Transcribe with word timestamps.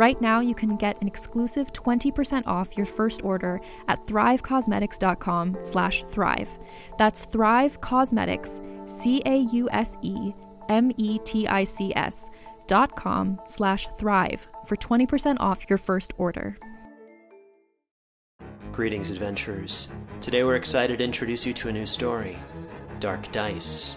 Right 0.00 0.18
now, 0.18 0.40
you 0.40 0.54
can 0.54 0.76
get 0.76 0.98
an 1.02 1.06
exclusive 1.06 1.74
20% 1.74 2.46
off 2.46 2.74
your 2.74 2.86
first 2.86 3.22
order 3.22 3.60
at 3.86 4.06
thrivecausemetics.com 4.06 5.58
slash 5.60 6.04
thrive. 6.08 6.48
That's 6.96 7.26
Thrive 7.26 7.82
Causemetics, 7.82 8.62
C-A-U-S-E-M-E-T-I-C-S 8.88 10.30
dot 12.66 12.96
com 12.96 13.40
slash 13.46 13.88
thrive 13.98 14.48
for 14.64 14.76
20% 14.76 15.36
off 15.38 15.68
your 15.68 15.76
first 15.76 16.14
order. 16.16 16.56
Greetings, 18.72 19.10
adventurers. 19.10 19.90
Today 20.22 20.44
we're 20.44 20.56
excited 20.56 21.00
to 21.00 21.04
introduce 21.04 21.44
you 21.44 21.52
to 21.52 21.68
a 21.68 21.72
new 21.72 21.84
story 21.84 22.38
Dark 23.00 23.30
Dice, 23.32 23.96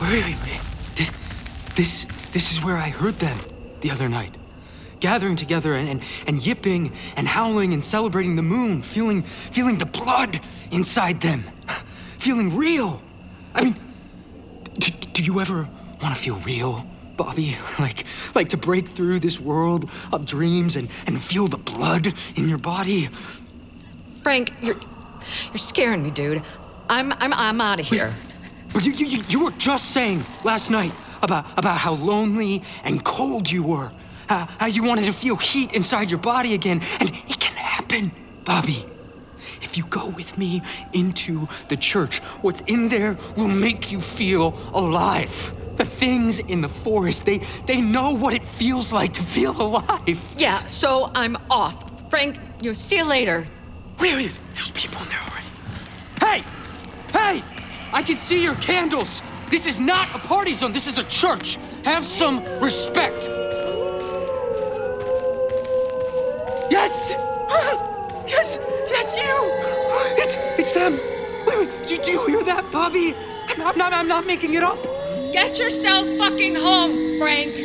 Wait. 0.00 0.36
This, 0.94 1.10
this, 1.74 2.06
this 2.32 2.52
is 2.52 2.64
where 2.64 2.76
I 2.76 2.88
heard 2.88 3.18
them 3.18 3.38
the 3.80 3.90
other 3.90 4.08
night. 4.08 4.34
Gathering 5.00 5.36
together 5.36 5.74
and, 5.74 5.88
and, 5.88 6.02
and 6.26 6.44
yipping 6.44 6.92
and 7.16 7.26
howling 7.26 7.72
and 7.72 7.82
celebrating 7.82 8.36
the 8.36 8.42
moon, 8.42 8.82
feeling, 8.82 9.22
feeling 9.22 9.78
the 9.78 9.86
blood 9.86 10.40
inside 10.70 11.20
them, 11.20 11.44
feeling 12.18 12.56
real. 12.56 13.00
I 13.54 13.64
mean, 13.64 13.76
do, 14.78 14.90
do 15.12 15.22
you 15.22 15.40
ever 15.40 15.68
want 16.02 16.14
to 16.14 16.20
feel 16.20 16.36
real, 16.36 16.84
Bobby? 17.16 17.56
Like, 17.78 18.04
like 18.34 18.50
to 18.50 18.56
break 18.56 18.88
through 18.88 19.20
this 19.20 19.40
world 19.40 19.88
of 20.12 20.26
dreams 20.26 20.76
and, 20.76 20.88
and 21.06 21.20
feel 21.22 21.48
the 21.48 21.56
blood 21.56 22.12
in 22.36 22.48
your 22.48 22.58
body? 22.58 23.08
Frank, 24.22 24.52
you're 24.60 24.76
you're 25.46 25.56
scaring 25.56 26.02
me, 26.02 26.10
dude. 26.10 26.42
I'm 26.88 27.12
I'm 27.14 27.32
I'm 27.32 27.60
out 27.60 27.80
of 27.80 27.86
here. 27.86 28.14
But 28.72 28.84
you, 28.84 28.92
you, 28.92 29.22
you 29.28 29.44
were 29.44 29.50
just 29.52 29.90
saying 29.90 30.24
last 30.44 30.70
night 30.70 30.92
about, 31.22 31.46
about 31.58 31.76
how 31.76 31.94
lonely 31.94 32.62
and 32.84 33.04
cold 33.04 33.50
you 33.50 33.62
were. 33.62 33.90
How, 34.28 34.46
how 34.58 34.66
you 34.66 34.84
wanted 34.84 35.06
to 35.06 35.12
feel 35.12 35.36
heat 35.36 35.72
inside 35.72 36.10
your 36.10 36.20
body 36.20 36.54
again. 36.54 36.82
And 37.00 37.10
it 37.10 37.40
can 37.40 37.56
happen, 37.56 38.12
Bobby. 38.44 38.84
If 39.62 39.76
you 39.76 39.84
go 39.86 40.08
with 40.08 40.38
me 40.38 40.62
into 40.92 41.48
the 41.68 41.76
church, 41.76 42.18
what's 42.42 42.60
in 42.62 42.88
there 42.88 43.16
will 43.36 43.48
make 43.48 43.92
you 43.92 44.00
feel 44.00 44.56
alive. 44.72 45.52
The 45.76 45.84
things 45.84 46.40
in 46.40 46.60
the 46.60 46.68
forest, 46.68 47.24
they, 47.24 47.38
they 47.66 47.80
know 47.80 48.14
what 48.14 48.34
it 48.34 48.44
feels 48.44 48.92
like 48.92 49.14
to 49.14 49.22
feel 49.22 49.60
alive. 49.60 50.34
Yeah, 50.36 50.58
so 50.66 51.10
I'm 51.14 51.36
off. 51.50 52.10
Frank, 52.10 52.38
you'll 52.60 52.74
see 52.74 52.96
you 52.96 53.04
later. 53.04 53.46
Where 53.98 54.18
is 54.18 54.36
There's 54.54 54.70
people 54.70 55.02
in 55.02 55.08
there 55.08 55.20
already. 55.20 56.42
Hey! 56.42 56.44
Hey! 57.12 57.59
I 57.92 58.02
can 58.02 58.16
see 58.16 58.42
your 58.42 58.54
candles. 58.56 59.22
This 59.50 59.66
is 59.66 59.80
not 59.80 60.08
a 60.14 60.18
party 60.18 60.52
zone. 60.52 60.72
This 60.72 60.86
is 60.86 60.98
a 60.98 61.04
church. 61.04 61.58
Have 61.84 62.04
some 62.04 62.42
respect. 62.60 63.28
Yes! 66.70 67.16
Yes! 68.28 68.60
Yes, 68.88 69.18
you! 69.20 69.50
It's 70.22 70.36
it's 70.56 70.72
them. 70.72 70.92
Wait, 71.46 71.66
wait. 71.66 71.88
Do, 71.88 71.96
do 71.96 72.12
you 72.12 72.26
hear 72.26 72.44
that, 72.44 72.70
Bobby? 72.70 73.12
I'm, 73.48 73.60
I'm 73.60 73.76
not. 73.76 73.92
I'm 73.92 74.06
not 74.06 74.24
making 74.24 74.54
it 74.54 74.62
up. 74.62 74.78
Get 75.32 75.58
yourself 75.58 76.06
fucking 76.16 76.54
home, 76.54 77.18
Frank. 77.18 77.56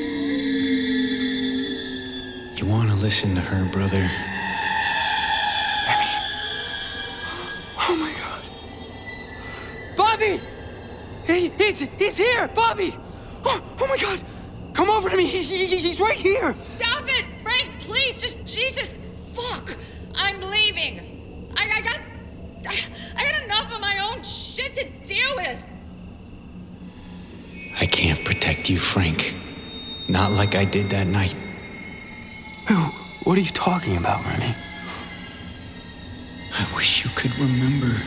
You 2.57 2.65
want 2.65 2.89
to 2.89 2.95
listen 2.95 3.35
to 3.35 3.41
her, 3.41 3.65
brother? 3.71 4.09
Oh 7.87 7.95
my 7.95 8.11
God. 8.13 8.24
Bobby! 10.15 10.39
He, 11.27 11.49
he's 11.49 11.79
he's 11.79 12.17
here, 12.17 12.47
Bobby. 12.55 12.95
Oh, 13.43 13.61
oh 13.81 13.87
my 13.87 13.97
God! 13.97 14.23
Come 14.73 14.89
over 14.89 15.09
to 15.09 15.17
me. 15.17 15.25
He, 15.25 15.41
he, 15.41 15.65
he's 15.65 15.99
right 15.99 16.17
here. 16.17 16.53
Stop 16.55 17.03
it, 17.07 17.25
Frank! 17.43 17.67
Please, 17.81 18.21
just 18.21 18.45
Jesus, 18.45 18.93
fuck! 19.33 19.75
I'm 20.15 20.39
leaving. 20.49 21.51
I, 21.57 21.69
I 21.69 21.81
got, 21.81 21.99
I, 22.65 22.75
I 23.17 23.29
got 23.29 23.43
enough 23.43 23.73
of 23.73 23.81
my 23.81 23.99
own 23.99 24.23
shit 24.23 24.73
to 24.75 24.85
deal 25.05 25.35
with. 25.35 25.59
I 27.81 27.85
can't 27.85 28.23
protect 28.23 28.69
you, 28.69 28.77
Frank. 28.77 29.35
Not 30.07 30.31
like 30.31 30.55
I 30.55 30.63
did 30.63 30.89
that 30.91 31.07
night. 31.07 31.35
Who? 32.69 32.75
What 33.25 33.37
are 33.37 33.41
you 33.41 33.51
talking 33.51 33.97
about, 33.97 34.23
Remy? 34.23 34.55
I 36.53 36.75
wish 36.75 37.03
you 37.03 37.11
could 37.15 37.37
remember. 37.37 38.01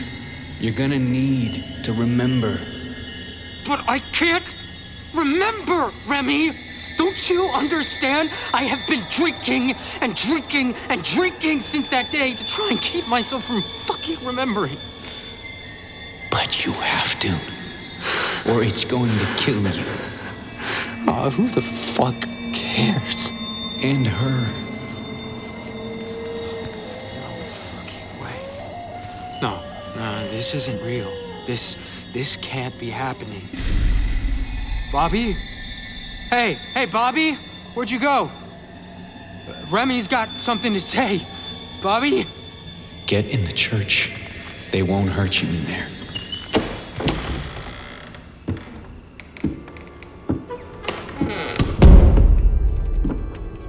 You're 0.59 0.73
gonna 0.73 0.99
need 0.99 1.63
to 1.83 1.93
remember. 1.93 2.59
But 3.65 3.87
I 3.87 3.99
can't 4.11 4.53
remember, 5.13 5.91
Remy. 6.05 6.51
Don't 6.97 7.29
you 7.29 7.45
understand? 7.53 8.29
I 8.53 8.63
have 8.63 8.85
been 8.85 9.01
drinking 9.09 9.75
and 10.01 10.15
drinking 10.15 10.75
and 10.89 11.01
drinking 11.01 11.61
since 11.61 11.87
that 11.89 12.11
day 12.11 12.33
to 12.33 12.45
try 12.45 12.67
and 12.71 12.81
keep 12.81 13.07
myself 13.07 13.45
from 13.45 13.61
fucking 13.61 14.17
remembering. 14.25 14.77
But 16.29 16.65
you 16.65 16.73
have 16.73 17.17
to. 17.19 17.31
Or 18.51 18.61
it's 18.61 18.83
going 18.83 19.11
to 19.11 19.27
kill 19.37 19.61
you. 19.61 19.85
Oh, 21.07 21.31
who 21.33 21.47
the 21.47 21.61
fuck 21.61 22.19
cares? 22.53 23.31
And 23.81 24.05
her. 24.05 24.68
This 30.39 30.53
isn't 30.55 30.81
real. 30.85 31.11
This, 31.45 31.75
this 32.13 32.37
can't 32.37 32.73
be 32.79 32.89
happening. 32.89 33.41
Bobby? 34.89 35.35
Hey, 36.29 36.53
hey, 36.73 36.85
Bobby? 36.85 37.33
Where'd 37.73 37.91
you 37.91 37.99
go? 37.99 38.31
Remy's 39.69 40.07
got 40.07 40.29
something 40.39 40.73
to 40.73 40.79
say. 40.79 41.19
Bobby? 41.83 42.25
Get 43.05 43.33
in 43.33 43.43
the 43.43 43.51
church. 43.51 44.13
They 44.71 44.81
won't 44.81 45.09
hurt 45.09 45.41
you 45.43 45.49
in 45.49 45.65
there. 45.65 45.87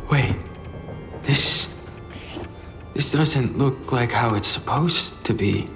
Wait. 0.08 0.36
This. 1.22 1.66
This 2.94 3.10
doesn't 3.10 3.58
look 3.58 3.90
like 3.90 4.12
how 4.12 4.34
it's 4.34 4.46
supposed 4.46 5.24
to 5.24 5.34
be. 5.34 5.68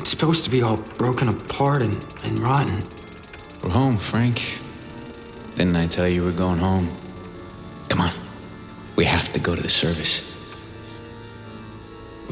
It's 0.00 0.08
supposed 0.08 0.44
to 0.44 0.50
be 0.50 0.62
all 0.62 0.78
broken 0.78 1.28
apart 1.28 1.82
and, 1.82 2.02
and 2.22 2.38
rotten. 2.38 2.88
We're 3.62 3.68
home, 3.68 3.98
Frank. 3.98 4.58
Didn't 5.56 5.76
I 5.76 5.88
tell 5.88 6.08
you 6.08 6.24
we're 6.24 6.32
going 6.32 6.58
home? 6.58 6.96
Come 7.90 8.00
on. 8.00 8.12
We 8.96 9.04
have 9.04 9.30
to 9.34 9.38
go 9.38 9.54
to 9.54 9.60
the 9.60 9.68
service. 9.68 10.32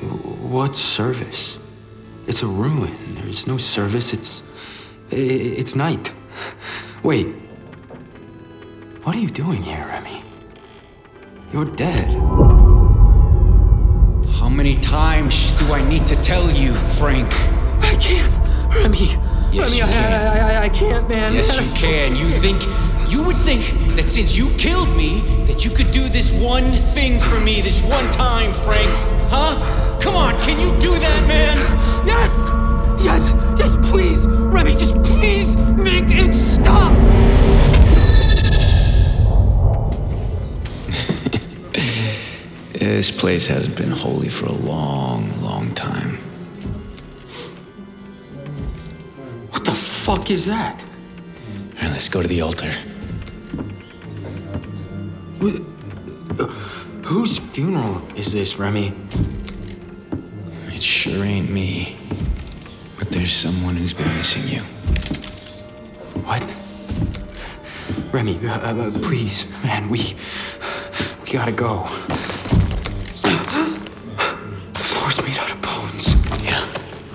What 0.00 0.74
service? 0.74 1.58
It's 2.26 2.42
a 2.42 2.46
ruin. 2.46 3.16
There's 3.16 3.46
no 3.46 3.58
service. 3.58 4.14
It's. 4.14 4.42
It's 5.10 5.74
night. 5.74 6.14
Wait. 7.02 7.26
What 9.02 9.14
are 9.14 9.20
you 9.20 9.28
doing 9.28 9.62
here, 9.62 9.84
Remy? 9.86 10.24
You're 11.52 11.66
dead. 11.66 12.14
How 14.40 14.48
many 14.48 14.78
times 14.78 15.52
do 15.58 15.70
I 15.74 15.86
need 15.86 16.06
to 16.06 16.16
tell 16.22 16.50
you, 16.50 16.72
Frank? 16.96 17.30
I 17.98 18.00
can't. 18.00 18.76
Remy. 18.76 18.96
Yes, 19.50 19.70
Remy, 19.70 19.76
you 19.78 19.82
I, 19.82 19.88
can. 19.88 20.12
I, 20.12 20.38
I, 20.38 20.62
I 20.66 20.68
can't, 20.68 21.08
man. 21.08 21.34
Yes, 21.34 21.60
you 21.60 21.68
can. 21.74 22.14
You 22.14 22.28
think. 22.30 22.62
You 23.10 23.24
would 23.24 23.36
think 23.38 23.64
that 23.96 24.08
since 24.08 24.36
you 24.36 24.50
killed 24.50 24.94
me, 24.96 25.22
that 25.46 25.64
you 25.64 25.70
could 25.72 25.90
do 25.90 26.08
this 26.08 26.30
one 26.30 26.70
thing 26.94 27.18
for 27.18 27.40
me, 27.40 27.60
this 27.60 27.82
one 27.82 28.08
time, 28.12 28.52
Frank. 28.52 28.88
Huh? 29.30 29.98
Come 30.00 30.14
on, 30.14 30.40
can 30.42 30.60
you 30.60 30.70
do 30.80 30.96
that, 30.96 31.26
man? 31.26 31.56
Yes! 32.06 32.30
Yes! 33.02 33.34
Yes, 33.58 33.76
please! 33.90 34.28
Remy, 34.28 34.74
just 34.74 34.94
please 35.02 35.56
make 35.74 36.04
it 36.08 36.34
stop! 36.34 36.92
This 42.78 43.10
place 43.10 43.48
hasn't 43.48 43.76
been 43.76 43.90
holy 43.90 44.28
for 44.28 44.46
a 44.46 44.52
long, 44.52 45.42
long 45.42 45.74
time. 45.74 46.17
Fuck 50.08 50.30
is 50.30 50.46
that? 50.46 50.82
All 51.76 51.82
right, 51.82 51.90
let's 51.92 52.08
go 52.08 52.22
to 52.22 52.28
the 52.28 52.40
altar. 52.40 52.72
Wh- 55.38 55.60
Whose 57.04 57.38
funeral 57.38 58.00
is 58.16 58.32
this, 58.32 58.56
Remy? 58.58 58.94
It 60.68 60.82
sure 60.82 61.22
ain't 61.24 61.50
me. 61.50 61.98
But 62.98 63.10
there's 63.10 63.32
someone 63.34 63.76
who's 63.76 63.92
been 63.92 64.08
missing 64.16 64.48
you. 64.48 64.62
What? 66.24 66.42
Remy, 68.10 68.38
uh, 68.48 68.60
uh, 68.60 68.88
uh, 68.88 68.98
please, 69.00 69.46
man, 69.62 69.90
we. 69.90 70.14
We 71.22 71.32
gotta 71.32 71.52
go. 71.52 71.82
The 74.72 74.84
floor's 74.90 75.20
made 75.22 75.36
out 75.36 75.50
of 75.50 75.60
bones. 75.60 76.14
Yeah. 76.42 76.66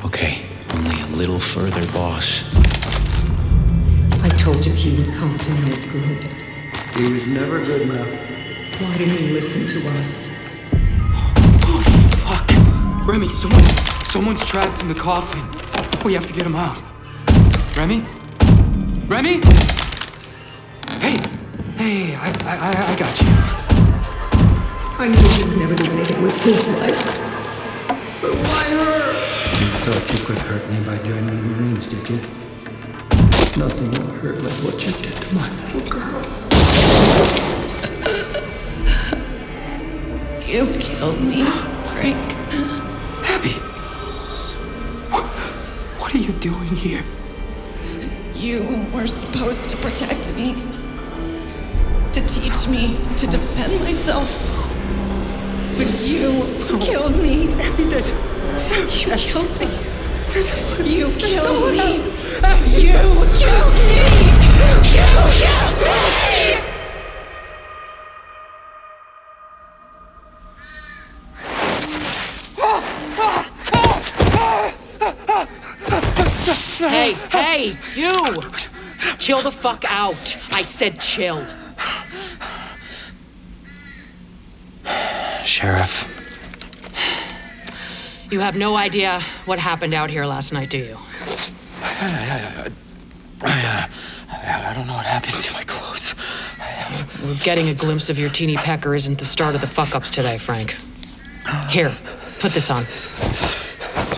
Okay. 0.05 0.43
Only 0.75 1.01
a 1.01 1.07
little 1.07 1.39
further, 1.39 1.83
boss. 1.91 2.43
I 4.23 4.29
told 4.29 4.65
you 4.65 4.71
he 4.71 4.95
would 4.97 5.13
come 5.15 5.37
to 5.37 5.51
no 5.53 5.75
good. 5.91 6.17
He 6.95 7.11
was 7.11 7.27
never 7.27 7.59
good 7.63 7.81
enough. 7.83 8.07
Why 8.81 8.97
didn't 8.97 9.17
he 9.17 9.29
listen 9.33 9.67
to 9.67 9.89
us? 9.99 10.31
Oh, 11.65 11.81
fuck! 12.25 13.07
Remy, 13.07 13.27
someone's. 13.27 13.67
Someone's 14.07 14.45
trapped 14.45 14.81
in 14.81 14.87
the 14.87 14.95
coffin. 14.95 15.41
We 16.05 16.13
have 16.13 16.25
to 16.27 16.33
get 16.33 16.45
him 16.45 16.55
out. 16.55 16.81
Remy? 17.75 18.05
Remy? 19.07 19.41
Hey! 21.01 21.17
Hey, 21.77 22.15
I, 22.15 22.29
I, 22.45 22.57
I- 22.69 22.93
I 22.93 22.95
got 22.95 23.19
you. 23.21 23.27
I 24.99 25.07
knew 25.07 25.47
you'd 25.49 25.57
never 25.59 25.75
do 25.75 25.91
anything 25.91 26.21
with 26.21 26.43
his 26.43 26.67
life. 26.79 27.19
But 28.21 28.31
why 28.35 28.63
her? 28.69 29.11
You 29.59 29.69
thought 29.83 30.13
you 30.13 30.25
could 30.25 30.37
hurt 30.37 30.69
me 30.69 30.79
by 30.85 30.97
joining 30.99 31.25
the 31.25 31.33
Marines, 31.33 31.87
did 31.87 32.07
you? 32.09 32.19
Nothing 33.55 33.91
will 33.91 34.13
hurt 34.15 34.41
like 34.41 34.53
what 34.63 34.83
you 34.83 34.91
did 34.93 35.15
to 35.15 35.35
my 35.35 35.47
little 35.65 35.87
girl. 35.87 36.23
You 40.41 40.65
killed 40.79 41.21
me, 41.21 41.43
Frank. 41.93 42.17
Abby! 43.29 43.53
What, 45.99 46.15
are 46.15 46.17
you 46.17 46.33
doing 46.33 46.75
here? 46.75 47.03
You 48.33 48.87
were 48.91 49.05
supposed 49.05 49.69
to 49.69 49.77
protect 49.77 50.35
me, 50.35 50.55
to 52.11 52.21
teach 52.21 52.67
me 52.67 52.97
to 53.17 53.27
defend 53.27 53.79
myself. 53.81 54.39
But 55.77 55.93
you 56.01 56.43
killed 56.79 57.15
me. 57.21 57.53
Abby, 57.61 57.83
that's. 57.83 58.13
You 59.05 59.15
killed 59.15 59.59
me. 59.59 59.67
You 60.91 61.13
killed 61.19 61.71
me. 61.71 62.22
You 62.65 62.99
killed 63.35 63.73
me. 63.73 63.93
You 64.57 64.71
killed 64.83 65.33
me. 65.35 65.93
Hey, 76.89 77.13
hey, 77.31 77.77
you! 77.95 78.13
Chill 79.17 79.39
the 79.39 79.51
fuck 79.51 79.83
out. 79.89 80.43
I 80.51 80.61
said 80.61 80.99
chill. 80.99 81.45
Sheriff. 85.45 86.09
You 88.29 88.39
have 88.39 88.57
no 88.57 88.75
idea 88.75 89.21
what 89.45 89.59
happened 89.59 89.93
out 89.93 90.09
here 90.09 90.25
last 90.25 90.51
night, 90.51 90.69
do 90.69 90.77
you? 90.77 90.97
I, 92.05 92.67
uh, 93.43 93.87
I, 94.31 94.69
I 94.71 94.73
don't 94.73 94.87
know 94.87 94.95
what 94.95 95.05
happened 95.05 95.41
to 95.41 95.53
my 95.53 95.63
clothes. 95.63 96.15
Well, 97.23 97.35
Getting 97.43 97.69
a 97.69 97.73
glimpse 97.73 98.09
of 98.09 98.19
your 98.19 98.29
teeny 98.29 98.55
pecker 98.55 98.93
isn't 98.93 99.17
the 99.19 99.25
start 99.25 99.55
of 99.55 99.61
the 99.61 99.67
fuck 99.67 99.95
ups 99.95 100.11
today, 100.11 100.37
Frank. 100.37 100.75
Here, 101.69 101.91
put 102.39 102.51
this 102.51 102.69
on. 102.69 102.85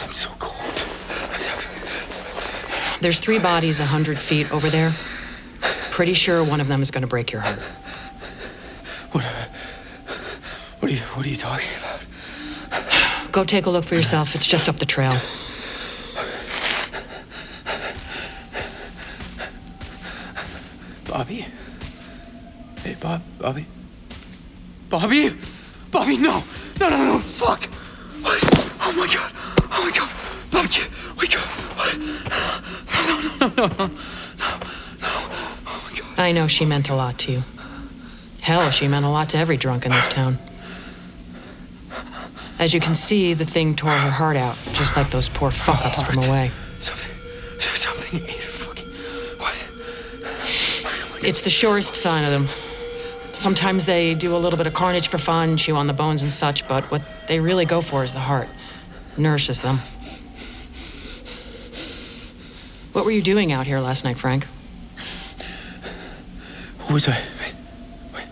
I'm 0.01 0.13
so 0.13 0.29
cold. 0.39 0.85
There's 3.01 3.19
three 3.19 3.39
bodies 3.39 3.79
a 3.79 3.85
hundred 3.85 4.17
feet 4.17 4.51
over 4.51 4.69
there. 4.69 4.91
Pretty 5.91 6.13
sure 6.13 6.43
one 6.43 6.59
of 6.59 6.67
them 6.67 6.81
is 6.81 6.91
gonna 6.91 7.07
break 7.07 7.31
your 7.31 7.41
heart. 7.41 7.59
What, 9.11 9.23
what, 10.79 10.91
are 10.91 10.93
you, 10.93 10.99
what 10.99 11.25
are 11.25 11.29
you 11.29 11.37
talking 11.37 11.69
about? 11.79 13.31
Go 13.31 13.43
take 13.43 13.65
a 13.65 13.69
look 13.69 13.85
for 13.85 13.95
yourself. 13.95 14.33
It's 14.35 14.45
just 14.47 14.67
up 14.67 14.77
the 14.77 14.85
trail. 14.85 15.13
Bobby? 23.45 23.67
Bobby? 24.89 25.29
Bobby, 25.91 26.17
no! 26.17 26.43
No, 26.79 26.89
no, 26.89 27.05
no, 27.05 27.19
fuck! 27.19 27.65
What? 28.23 28.43
Oh 28.81 28.91
my 28.97 29.05
god! 29.05 29.31
Oh 29.71 29.83
my 29.83 29.91
god! 29.95 30.09
Bobby, 30.49 30.81
wake 31.15 31.37
up! 31.37 31.45
What? 31.77 31.95
No, 33.05 33.21
no, 33.21 33.29
no, 33.37 33.47
no, 33.55 33.67
no, 33.67 33.67
no, 33.67 33.85
no. 33.85 33.93
Oh 35.67 35.83
my 35.85 35.99
god. 35.99 36.19
I 36.19 36.31
know 36.31 36.47
she 36.47 36.65
meant 36.65 36.89
a 36.89 36.95
lot 36.95 37.19
to 37.19 37.33
you. 37.33 37.43
Hell, 38.41 38.71
she 38.71 38.87
meant 38.87 39.05
a 39.05 39.09
lot 39.09 39.29
to 39.29 39.37
every 39.37 39.57
drunk 39.57 39.85
in 39.85 39.91
this 39.91 40.07
town. 40.07 40.39
As 42.57 42.73
you 42.73 42.79
can 42.79 42.95
see, 42.95 43.35
the 43.35 43.45
thing 43.45 43.75
tore 43.75 43.91
her 43.91 44.09
heart 44.09 44.37
out, 44.37 44.57
just 44.73 44.97
like 44.97 45.11
those 45.11 45.29
poor 45.29 45.51
fuck 45.51 45.85
ups 45.85 46.01
from 46.01 46.17
away. 46.23 46.49
Something, 46.79 47.11
something 47.59 48.23
ate 48.23 48.31
her 48.31 48.51
fucking. 48.51 48.89
What? 49.37 49.67
Oh 50.83 51.19
it's 51.21 51.41
the 51.41 51.51
surest 51.51 51.95
sign 51.95 52.23
of 52.23 52.31
them. 52.31 52.49
Sometimes 53.35 53.85
they 53.85 54.15
do 54.15 54.33
a 54.33 54.39
little 54.39 54.57
bit 54.57 54.65
of 54.65 54.73
carnage 54.73 55.09
for 55.09 55.17
fun, 55.17 55.57
chew 55.57 55.75
on 55.75 55.87
the 55.87 55.93
bones 55.93 56.23
and 56.23 56.31
such, 56.31 56.65
but 56.69 56.89
what 56.89 57.01
they 57.27 57.41
really 57.41 57.65
go 57.65 57.81
for 57.81 58.03
is 58.03 58.13
the 58.13 58.19
heart. 58.19 58.47
Nourishes 59.17 59.61
them. 59.61 59.77
What 62.93 63.03
were 63.03 63.11
you 63.11 63.21
doing 63.21 63.51
out 63.51 63.67
here 63.67 63.79
last 63.79 64.05
night, 64.05 64.17
Frank? 64.17 64.45
What 66.79 66.93
was 66.93 67.07
I? 67.09 67.21
Wait. 68.13 68.25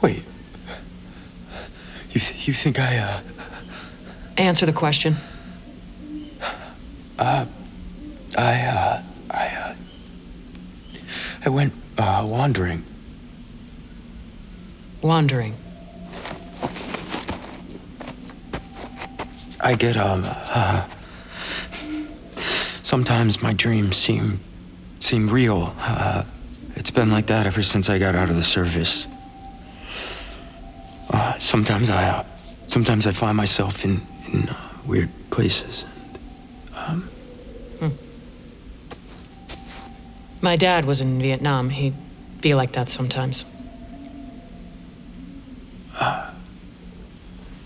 Wait. 0.00 0.22
You, 2.12 2.20
th- 2.20 2.46
you 2.46 2.54
think 2.54 2.78
I, 2.78 2.96
uh. 2.98 3.20
Answer 4.36 4.66
the 4.66 4.72
question. 4.72 5.16
Uh, 7.18 7.44
I, 8.38 8.60
uh, 8.62 9.02
I, 9.32 9.46
uh, 9.48 9.74
I 11.44 11.48
went, 11.48 11.74
uh, 11.98 12.24
wandering. 12.26 12.84
Wandering. 15.02 15.56
I 19.62 19.74
get, 19.74 19.96
um, 19.96 20.24
uh, 20.26 20.86
sometimes 22.82 23.42
my 23.42 23.52
dreams 23.52 23.96
seem, 23.96 24.40
seem 25.00 25.28
real. 25.28 25.74
Uh, 25.78 26.24
it's 26.76 26.90
been 26.90 27.10
like 27.10 27.26
that 27.26 27.46
ever 27.46 27.62
since 27.62 27.88
I 27.88 27.98
got 27.98 28.14
out 28.14 28.30
of 28.30 28.36
the 28.36 28.42
service. 28.42 29.06
Uh, 31.10 31.38
sometimes 31.38 31.90
I, 31.90 32.04
uh, 32.08 32.24
sometimes 32.66 33.06
I 33.06 33.10
find 33.10 33.36
myself 33.36 33.84
in, 33.84 34.06
in 34.32 34.48
uh, 34.48 34.68
weird 34.86 35.10
places. 35.30 35.86
And, 36.74 37.08
um, 37.82 37.98
My 40.42 40.56
dad 40.56 40.86
was 40.86 41.00
in 41.02 41.20
Vietnam. 41.20 41.68
He'd 41.68 41.94
be 42.40 42.54
like 42.54 42.72
that 42.72 42.88
sometimes. 42.88 43.44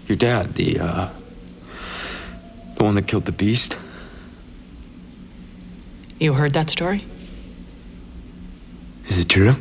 Your 0.09 0.17
dad, 0.17 0.55
the, 0.55 0.81
uh, 0.81 1.11
the 2.77 2.85
one 2.85 2.95
that 2.95 3.07
killed 3.07 3.25
the 3.25 3.33
beast. 3.33 3.77
You 6.19 6.35
heard 6.35 6.53
that 6.55 6.71
story? 6.71 7.05
Is 9.07 9.19
it 9.19 9.29
true? 9.29 9.57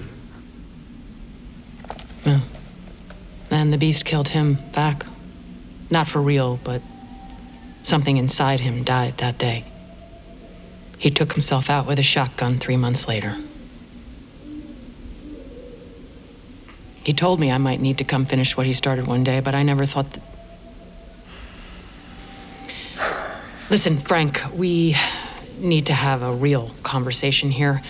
Yeah. 2.26 2.42
And 3.52 3.74
the 3.74 3.78
beast 3.78 4.06
killed 4.06 4.30
him 4.30 4.58
back. 4.74 5.06
Not 5.92 6.08
for 6.08 6.22
real, 6.22 6.60
but 6.64 6.82
something 7.84 8.18
inside 8.18 8.62
him 8.62 8.84
died 8.84 9.18
that 9.18 9.38
day. 9.38 9.66
He 10.98 11.10
took 11.10 11.34
himself 11.34 11.70
out 11.70 11.86
with 11.86 12.00
a 12.00 12.04
shotgun 12.04 12.60
three 12.60 12.78
months 12.78 13.08
later. 13.08 13.38
He 17.04 17.14
told 17.14 17.40
me 17.40 17.52
I 17.52 17.58
might 17.58 17.82
need 17.82 17.98
to 17.98 18.04
come 18.04 18.26
finish 18.26 18.56
what 18.56 18.66
he 18.66 18.74
started 18.74 19.08
one 19.08 19.24
day, 19.24 19.40
but 19.42 19.54
I 19.54 19.64
never 19.64 19.86
thought 19.86 20.12
that. 20.12 20.24
Listen, 23.70 23.98
Frank, 23.98 24.42
we 24.54 24.96
need 25.60 25.88
to 25.88 25.94
have 25.94 26.22
a 26.22 26.32
real 26.32 26.72
conversation 26.84 27.52
here. 27.52 27.82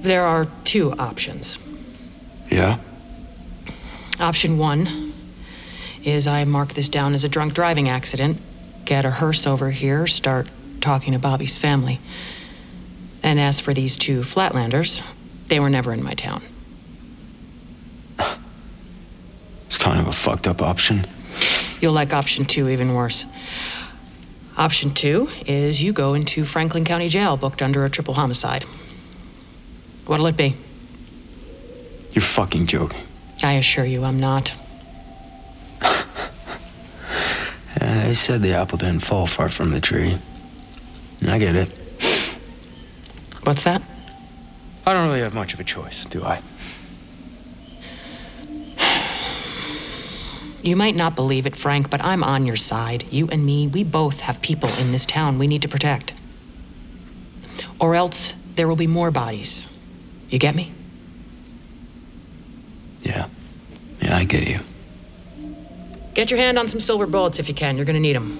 There 0.00 0.24
are 0.24 0.46
two 0.64 0.92
options. 0.92 1.58
Yeah? 2.50 2.78
Option 4.18 4.58
one 4.58 5.12
is 6.02 6.26
I 6.26 6.44
mark 6.44 6.74
this 6.74 6.88
down 6.88 7.14
as 7.14 7.24
a 7.24 7.28
drunk 7.28 7.54
driving 7.54 7.88
accident, 7.88 8.38
get 8.84 9.04
a 9.04 9.10
hearse 9.10 9.46
over 9.46 9.70
here, 9.70 10.06
start 10.06 10.48
talking 10.80 11.12
to 11.12 11.18
Bobby's 11.18 11.58
family. 11.58 12.00
And 13.22 13.38
as 13.38 13.60
for 13.60 13.74
these 13.74 13.96
two 13.96 14.20
Flatlanders, 14.20 15.02
they 15.46 15.60
were 15.60 15.70
never 15.70 15.92
in 15.92 16.02
my 16.02 16.14
town. 16.14 16.42
It's 19.66 19.69
kind 19.80 19.98
of 19.98 20.06
a 20.06 20.12
fucked 20.12 20.46
up 20.46 20.62
option. 20.62 21.06
You'll 21.80 21.94
like 21.94 22.12
option 22.12 22.44
two 22.44 22.68
even 22.68 22.94
worse. 22.94 23.24
Option 24.56 24.92
two 24.92 25.28
is 25.46 25.82
you 25.82 25.92
go 25.92 26.14
into 26.14 26.44
Franklin 26.44 26.84
County 26.84 27.08
Jail 27.08 27.36
booked 27.36 27.62
under 27.62 27.84
a 27.84 27.90
triple 27.90 28.14
homicide. 28.14 28.64
What'll 30.06 30.26
it 30.26 30.36
be? 30.36 30.54
You're 32.12 32.22
fucking 32.22 32.66
joking. 32.66 33.02
I 33.42 33.54
assure 33.54 33.84
you, 33.84 34.04
I'm 34.04 34.20
not. 34.20 34.54
Uh, 37.82 38.08
they 38.08 38.14
said 38.14 38.42
the 38.42 38.52
apple 38.52 38.76
didn't 38.76 39.00
fall 39.00 39.26
far 39.26 39.48
from 39.48 39.70
the 39.70 39.80
tree. 39.80 40.18
I 41.26 41.38
get 41.38 41.56
it. 41.56 41.68
What's 43.44 43.64
that? 43.64 43.80
I 44.84 44.92
don't 44.92 45.06
really 45.08 45.20
have 45.20 45.32
much 45.32 45.54
of 45.54 45.60
a 45.60 45.64
choice, 45.64 46.04
do 46.04 46.22
I? 46.22 46.42
You 50.62 50.76
might 50.76 50.94
not 50.94 51.16
believe 51.16 51.46
it, 51.46 51.56
Frank, 51.56 51.88
but 51.88 52.02
I'm 52.04 52.22
on 52.22 52.46
your 52.46 52.56
side. 52.56 53.04
You 53.10 53.28
and 53.28 53.44
me, 53.46 53.66
we 53.66 53.82
both 53.82 54.20
have 54.20 54.42
people 54.42 54.68
in 54.78 54.92
this 54.92 55.06
town 55.06 55.38
we 55.38 55.46
need 55.46 55.62
to 55.62 55.68
protect. 55.68 56.12
Or 57.78 57.94
else 57.94 58.34
there 58.56 58.68
will 58.68 58.76
be 58.76 58.86
more 58.86 59.10
bodies. 59.10 59.68
You 60.28 60.38
get 60.38 60.54
me? 60.54 60.72
Yeah. 63.00 63.28
Yeah, 64.02 64.16
I 64.16 64.24
get 64.24 64.48
you. 64.48 64.60
Get 66.12 66.30
your 66.30 66.38
hand 66.38 66.58
on 66.58 66.68
some 66.68 66.80
silver 66.80 67.06
bullets 67.06 67.38
if 67.38 67.48
you 67.48 67.54
can. 67.54 67.76
You're 67.76 67.86
gonna 67.86 68.00
need 68.00 68.16
them. 68.16 68.38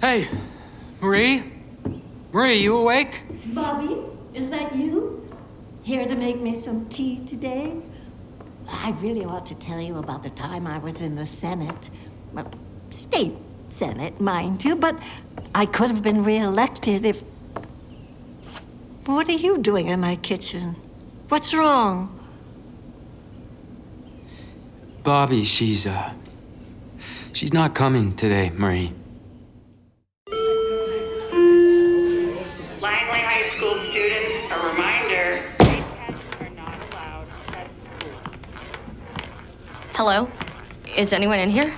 Hey, 0.00 0.28
Marie? 1.00 1.51
Marie, 2.32 2.62
you 2.62 2.78
awake? 2.78 3.24
Bobby, 3.46 3.98
is 4.32 4.48
that 4.48 4.74
you? 4.74 5.28
Here 5.82 6.06
to 6.06 6.14
make 6.14 6.40
me 6.40 6.58
some 6.58 6.88
tea 6.88 7.18
today? 7.26 7.76
I 8.66 8.92
really 9.02 9.22
ought 9.22 9.44
to 9.46 9.54
tell 9.54 9.78
you 9.78 9.98
about 9.98 10.22
the 10.22 10.30
time 10.30 10.66
I 10.66 10.78
was 10.78 11.02
in 11.02 11.14
the 11.14 11.26
Senate. 11.26 11.90
Well, 12.32 12.50
state 12.90 13.34
Senate, 13.68 14.18
mind 14.18 14.64
you, 14.64 14.76
but 14.76 14.98
I 15.54 15.66
could 15.66 15.90
have 15.90 16.02
been 16.02 16.24
reelected 16.24 17.04
if. 17.04 17.22
What 19.04 19.28
are 19.28 19.32
you 19.32 19.58
doing 19.58 19.88
in 19.88 20.00
my 20.00 20.16
kitchen? 20.16 20.76
What's 21.28 21.52
wrong? 21.52 22.18
Bobby, 25.02 25.44
she's, 25.44 25.86
uh. 25.86 26.14
She's 27.34 27.52
not 27.52 27.74
coming 27.74 28.14
today, 28.14 28.50
Marie. 28.50 28.94
Hello? 40.04 40.28
Is 40.98 41.12
anyone 41.12 41.38
in 41.38 41.48
here? 41.48 41.72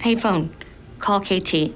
Hey, 0.00 0.14
phone. 0.16 0.48
Call 0.98 1.20
KT. 1.20 1.74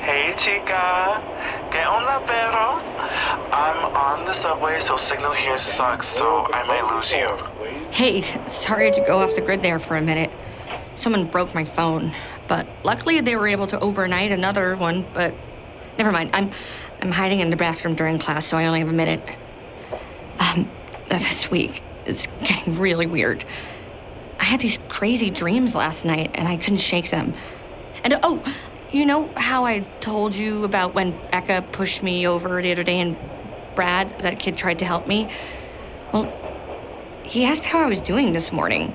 Hey, 0.00 0.34
chica. 0.38 1.22
¿Qué 1.70 1.86
onda, 1.86 2.26
perro? 2.26 2.82
I'm 3.52 3.84
on 3.94 4.26
the 4.26 4.34
subway, 4.42 4.80
so 4.80 4.96
signal 5.08 5.32
here 5.34 5.60
sucks, 5.76 6.08
so 6.16 6.48
I 6.52 6.64
might 6.66 6.82
lose 6.92 7.12
you. 7.12 7.36
Hey, 7.92 8.22
sorry 8.48 8.90
to 8.90 9.00
go 9.06 9.20
off 9.20 9.36
the 9.36 9.40
grid 9.40 9.62
there 9.62 9.78
for 9.78 9.96
a 9.96 10.02
minute. 10.02 10.32
Someone 10.96 11.28
broke 11.28 11.54
my 11.54 11.62
phone, 11.64 12.12
but 12.48 12.66
luckily 12.82 13.20
they 13.20 13.36
were 13.36 13.46
able 13.46 13.68
to 13.68 13.78
overnight 13.78 14.32
another 14.32 14.74
one, 14.74 15.06
but 15.14 15.32
never 16.00 16.12
mind. 16.12 16.30
I'm 16.32 16.50
I'm 17.02 17.12
hiding 17.12 17.40
in 17.40 17.50
the 17.50 17.56
bathroom 17.56 17.94
during 17.94 18.18
class, 18.18 18.46
so 18.46 18.56
I 18.56 18.64
only 18.64 18.78
have 18.78 18.88
a 18.88 18.92
minute. 18.92 19.36
Um, 20.38 20.70
this 21.08 21.50
week 21.50 21.82
is 22.06 22.26
getting 22.42 22.78
really 22.78 23.06
weird. 23.06 23.44
I 24.38 24.44
had 24.44 24.60
these 24.60 24.78
crazy 24.88 25.28
dreams 25.28 25.74
last 25.74 26.06
night, 26.06 26.30
and 26.34 26.48
I 26.48 26.56
couldn't 26.56 26.78
shake 26.78 27.10
them. 27.10 27.34
And 28.02 28.18
oh, 28.22 28.42
you 28.90 29.04
know 29.04 29.28
how 29.36 29.66
I 29.66 29.80
told 30.00 30.34
you 30.34 30.64
about 30.64 30.94
when 30.94 31.10
Becca 31.30 31.66
pushed 31.70 32.02
me 32.02 32.26
over 32.26 32.62
the 32.62 32.72
other 32.72 32.82
day 32.82 33.00
and 33.00 33.16
Brad, 33.74 34.18
that 34.20 34.38
kid, 34.38 34.56
tried 34.56 34.78
to 34.78 34.86
help 34.86 35.06
me? 35.06 35.28
Well, 36.12 36.32
he 37.24 37.44
asked 37.44 37.66
how 37.66 37.80
I 37.80 37.86
was 37.86 38.00
doing 38.00 38.32
this 38.32 38.52
morning. 38.52 38.88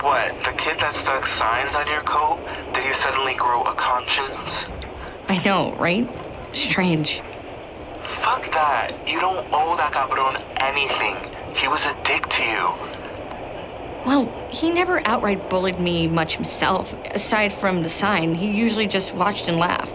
What, 0.00 0.32
the 0.42 0.52
kid 0.52 0.80
that 0.80 0.94
stuck 1.02 1.26
signs 1.36 1.74
on 1.74 1.86
your 1.86 2.02
coat? 2.02 2.38
Did 2.72 2.84
he 2.84 2.92
suddenly 3.02 3.34
grow 3.34 3.62
a 3.64 3.74
conscience? 3.74 4.77
I 5.28 5.42
know, 5.44 5.76
right? 5.78 6.08
Strange. 6.52 7.20
Fuck 8.22 8.50
that. 8.52 9.06
You 9.06 9.20
don't 9.20 9.46
owe 9.52 9.76
that 9.76 9.92
cabron 9.92 10.42
anything. 10.60 11.16
He 11.56 11.68
was 11.68 11.80
a 11.82 11.94
dick 12.04 12.28
to 12.30 12.42
you. 12.42 12.72
Well, 14.06 14.48
he 14.50 14.70
never 14.70 15.06
outright 15.06 15.50
bullied 15.50 15.78
me 15.78 16.06
much 16.06 16.34
himself. 16.36 16.94
Aside 17.14 17.52
from 17.52 17.82
the 17.82 17.88
sign, 17.88 18.34
he 18.34 18.50
usually 18.50 18.86
just 18.86 19.14
watched 19.14 19.48
and 19.48 19.58
laughed, 19.58 19.94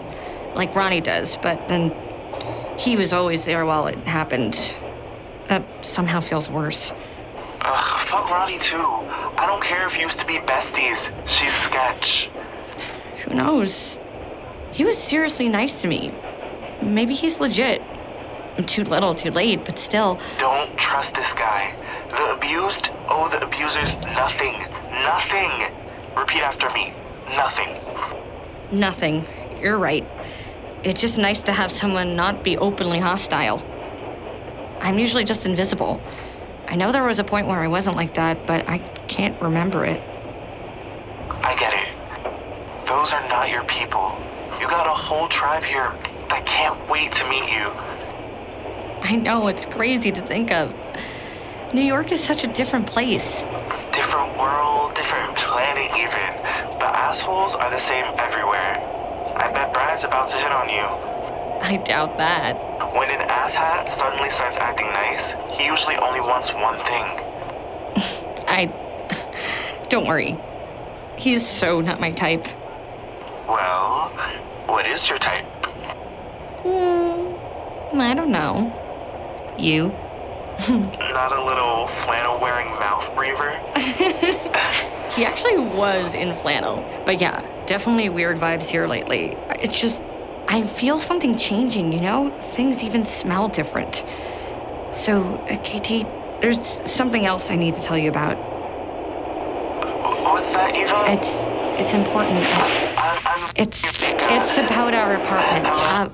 like 0.54 0.74
Ronnie 0.74 1.00
does, 1.00 1.36
but 1.38 1.66
then 1.66 1.92
he 2.78 2.96
was 2.96 3.12
always 3.12 3.44
there 3.44 3.64
while 3.66 3.88
it 3.88 3.98
happened. 4.06 4.76
That 5.48 5.64
somehow 5.84 6.20
feels 6.20 6.48
worse. 6.48 6.92
Ugh, 7.62 8.08
fuck 8.08 8.30
Ronnie 8.30 8.60
too. 8.60 8.76
I 8.76 9.46
don't 9.46 9.62
care 9.62 9.88
if 9.88 9.94
you 9.94 10.02
used 10.02 10.18
to 10.20 10.26
be 10.26 10.38
besties. 10.38 10.98
She's 11.26 11.52
sketch. 11.54 12.28
Who 13.24 13.34
knows? 13.34 14.00
He 14.74 14.84
was 14.84 14.98
seriously 14.98 15.48
nice 15.48 15.80
to 15.82 15.88
me. 15.88 16.12
Maybe 16.82 17.14
he's 17.14 17.38
legit. 17.38 17.80
Too 18.66 18.82
little, 18.82 19.14
too 19.14 19.30
late, 19.30 19.64
but 19.64 19.78
still. 19.78 20.18
Don't 20.40 20.76
trust 20.76 21.14
this 21.14 21.30
guy. 21.36 21.72
The 22.10 22.32
abused 22.34 22.88
owe 23.08 23.28
the 23.30 23.40
abusers 23.44 23.88
nothing. 24.16 24.54
Nothing. 25.04 25.72
Repeat 26.16 26.42
after 26.42 26.70
me. 26.70 26.92
Nothing. 27.36 27.78
Nothing. 28.72 29.24
You're 29.60 29.78
right. 29.78 30.04
it's 30.82 31.00
just 31.00 31.18
nice 31.18 31.40
to 31.44 31.52
have 31.52 31.70
someone 31.70 32.16
not 32.16 32.42
be 32.42 32.58
openly 32.58 32.98
hostile. 32.98 33.64
I'm 34.80 34.98
usually 34.98 35.22
just 35.22 35.46
invisible. 35.46 36.00
I 36.66 36.74
know 36.74 36.90
there 36.90 37.04
was 37.04 37.20
a 37.20 37.24
point 37.24 37.46
where 37.46 37.60
I 37.60 37.68
wasn't 37.68 37.94
like 37.94 38.14
that, 38.14 38.44
but 38.44 38.68
I 38.68 38.78
can't 39.06 39.40
remember 39.40 39.84
it. 39.84 40.02
I 41.44 41.54
get 41.58 41.72
it. 41.74 42.88
Those 42.88 43.12
are 43.12 43.26
not 43.28 43.48
your 43.50 43.62
people. 43.64 44.13
You 44.64 44.70
got 44.70 44.86
a 44.86 44.94
whole 44.94 45.28
tribe 45.28 45.62
here 45.62 45.92
that 46.30 46.46
can't 46.46 46.88
wait 46.88 47.12
to 47.12 47.28
meet 47.28 47.52
you. 47.52 47.68
I 49.04 49.14
know, 49.14 49.48
it's 49.48 49.66
crazy 49.66 50.10
to 50.10 50.22
think 50.22 50.50
of. 50.52 50.72
New 51.74 51.82
York 51.82 52.12
is 52.12 52.24
such 52.24 52.44
a 52.44 52.46
different 52.46 52.86
place. 52.86 53.42
Different 53.92 54.38
world, 54.38 54.94
different 54.94 55.36
planet, 55.36 55.92
even. 55.92 56.80
The 56.80 56.88
assholes 56.96 57.52
are 57.52 57.68
the 57.68 57.80
same 57.80 58.06
everywhere. 58.16 58.80
I 59.36 59.52
bet 59.52 59.74
Brad's 59.74 60.02
about 60.02 60.30
to 60.30 60.36
hit 60.38 60.50
on 60.50 60.70
you. 60.70 60.88
I 61.60 61.76
doubt 61.84 62.16
that. 62.16 62.56
When 62.96 63.10
an 63.10 63.20
asshat 63.20 63.98
suddenly 63.98 64.30
starts 64.30 64.56
acting 64.56 64.86
nice, 64.86 65.58
he 65.58 65.66
usually 65.66 65.98
only 65.98 66.20
wants 66.20 66.48
one 66.54 66.80
thing. 66.88 67.04
I. 68.48 68.72
Don't 69.90 70.06
worry. 70.06 70.38
He's 71.18 71.46
so 71.46 71.82
not 71.82 72.00
my 72.00 72.12
type. 72.12 72.46
Well, 73.46 74.10
what 74.66 74.86
is 74.88 75.06
your 75.08 75.18
type? 75.18 75.44
Hmm, 76.62 78.00
I 78.00 78.14
don't 78.14 78.30
know. 78.30 78.72
You? 79.58 79.88
Not 80.68 81.32
a 81.36 81.44
little 81.44 81.88
flannel 82.04 82.40
wearing 82.40 82.68
mouth 82.78 83.14
breather? 83.16 83.60
He 85.14 85.24
actually 85.24 85.58
was 85.58 86.14
in 86.14 86.32
flannel. 86.32 86.84
But 87.06 87.20
yeah, 87.20 87.40
definitely 87.66 88.08
weird 88.08 88.36
vibes 88.36 88.68
here 88.68 88.88
lately. 88.88 89.36
It's 89.60 89.80
just, 89.80 90.02
I 90.48 90.66
feel 90.66 90.98
something 90.98 91.36
changing, 91.36 91.92
you 91.92 92.00
know? 92.00 92.36
Things 92.40 92.82
even 92.82 93.04
smell 93.04 93.46
different. 93.48 94.04
So, 94.90 95.36
uh, 95.48 95.56
KT, 95.58 96.02
there's 96.40 96.80
something 96.90 97.26
else 97.26 97.48
I 97.48 97.54
need 97.54 97.76
to 97.76 97.80
tell 97.82 97.96
you 97.96 98.08
about. 98.08 98.36
What's 100.24 100.48
that, 100.50 100.74
Eva? 100.74 101.04
It's 101.06 101.46
it's 101.80 101.94
important. 101.94 102.38
I- 102.38 102.93
It's 103.56 103.82
it's 104.30 104.58
about 104.58 104.94
our 104.94 105.14
apartment. 105.16 105.66
Uh, 105.66 106.08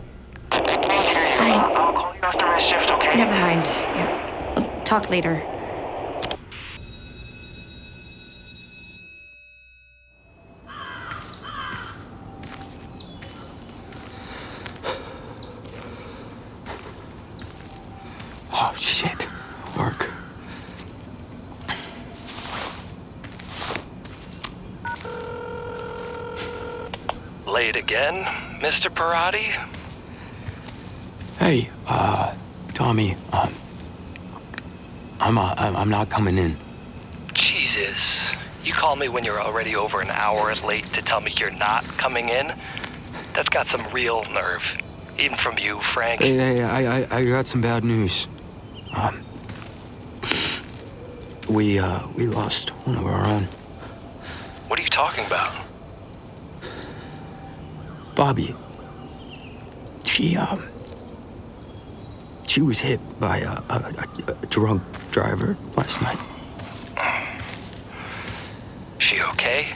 I. 0.53 1.75
I'll 1.77 1.93
call 1.93 2.15
you 2.15 2.21
after 2.23 2.47
my 2.47 2.61
shift, 2.61 2.91
okay? 2.91 3.17
Never 3.17 3.33
mind. 3.35 3.65
Yeah. 3.67 4.55
We'll 4.57 4.85
talk 4.85 5.11
later. 5.11 5.43
Oh, 18.53 18.75
shit. 18.77 19.29
Work. 19.77 20.11
Late 27.47 27.77
again, 27.77 28.27
Mr. 28.81 28.95
Parati? 28.95 29.53
Hey, 31.39 31.69
uh, 31.87 32.35
Tommy, 32.73 33.15
um, 33.31 33.53
I'm, 35.21 35.37
uh, 35.37 35.55
I'm 35.59 35.91
not 35.91 36.09
coming 36.09 36.39
in. 36.39 36.57
Jesus. 37.35 38.33
You 38.65 38.73
call 38.73 38.97
me 38.97 39.11
when 39.11 39.23
you're 39.23 39.39
already 39.43 39.77
over 39.77 40.01
an 40.01 40.09
hour 40.09 40.55
late 40.65 40.87
to 40.95 41.03
tell 41.03 41.21
me 41.21 41.31
you're 41.39 41.51
not 41.51 41.85
coming 41.99 42.31
in? 42.31 42.55
That's 43.35 43.51
got 43.51 43.67
some 43.67 43.85
real 43.93 44.25
nerve. 44.33 44.65
Even 45.19 45.37
from 45.37 45.59
you, 45.59 45.83
Frank. 45.83 46.23
Hey, 46.23 46.37
hey, 46.37 46.63
I, 46.63 47.01
I, 47.01 47.07
I 47.19 47.25
got 47.27 47.47
some 47.47 47.61
bad 47.61 47.85
news. 47.85 48.29
Um, 48.95 49.21
we, 51.51 51.79
uh, 51.79 52.09
we 52.17 52.29
lost 52.29 52.71
one 52.87 52.97
of 52.97 53.05
our 53.05 53.27
own. 53.27 53.43
What 54.69 54.79
are 54.79 54.83
you 54.83 54.89
talking 54.89 55.27
about? 55.27 55.55
Bobby. 58.17 58.57
She, 60.21 60.37
um, 60.37 60.63
she 62.47 62.61
was 62.61 62.79
hit 62.79 63.01
by 63.19 63.39
a, 63.39 63.53
a, 63.53 63.95
a, 64.29 64.33
a 64.43 64.47
drunk 64.49 64.83
driver 65.13 65.57
last 65.79 66.03
night. 66.03 66.19
She 68.99 69.23
okay? 69.23 69.69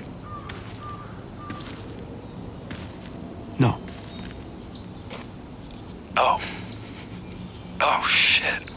No. 3.58 3.78
Oh. 6.18 6.38
Oh, 7.80 8.06
shit. 8.06 8.70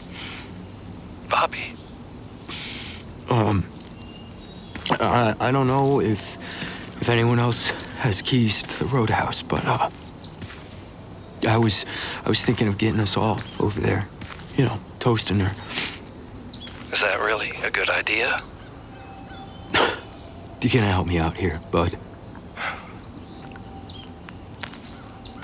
Bobby. 1.28 1.74
Um, 3.28 3.66
I, 4.92 5.34
I 5.38 5.50
don't 5.50 5.66
know 5.66 6.00
if 6.00 6.38
if 7.02 7.10
anyone 7.10 7.38
else 7.38 7.68
has 7.98 8.22
keys 8.22 8.62
to 8.62 8.84
the 8.84 8.86
roadhouse, 8.86 9.42
but 9.42 9.66
uh, 9.66 9.90
I 11.46 11.56
was 11.58 11.84
I 12.24 12.28
was 12.28 12.44
thinking 12.44 12.68
of 12.68 12.78
getting 12.78 13.00
us 13.00 13.16
all 13.16 13.40
over 13.60 13.80
there, 13.80 14.08
you 14.56 14.64
know, 14.64 14.78
toasting 14.98 15.40
her. 15.40 15.52
Is 16.92 17.00
that 17.00 17.20
really 17.20 17.50
a 17.64 17.70
good 17.70 17.90
idea? 17.90 18.40
You 20.60 20.68
gonna 20.68 20.86
help 20.90 21.06
me 21.06 21.18
out 21.18 21.36
here, 21.36 21.60
bud? 21.70 21.96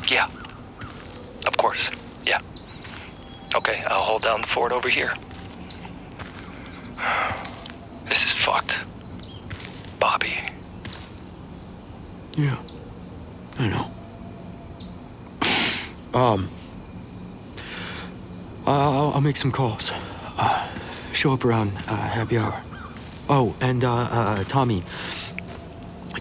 Yeah. 0.09 0.29
Of 1.47 1.57
course. 1.57 1.89
Yeah. 2.27 2.41
Okay, 3.55 3.85
I'll 3.87 4.01
hold 4.03 4.23
down 4.23 4.41
the 4.41 4.47
fort 4.49 4.73
over 4.73 4.89
here. 4.89 5.15
This 8.09 8.25
is 8.25 8.33
fucked. 8.33 8.79
Bobby. 10.01 10.35
Yeah, 12.37 12.57
I 13.59 13.69
know. 13.69 13.91
Um, 16.19 16.49
I'll, 18.67 19.13
I'll 19.15 19.21
make 19.21 19.34
some 19.45 19.53
calls. 19.53 19.93
Uh, 20.39 20.67
show 21.13 21.35
up 21.35 21.45
around 21.45 21.69
uh, 21.87 21.97
happy 21.97 22.39
hour. 22.39 22.63
Oh, 23.29 23.55
and 23.61 23.85
uh, 23.85 24.09
uh, 24.11 24.45
Tommy, 24.45 24.83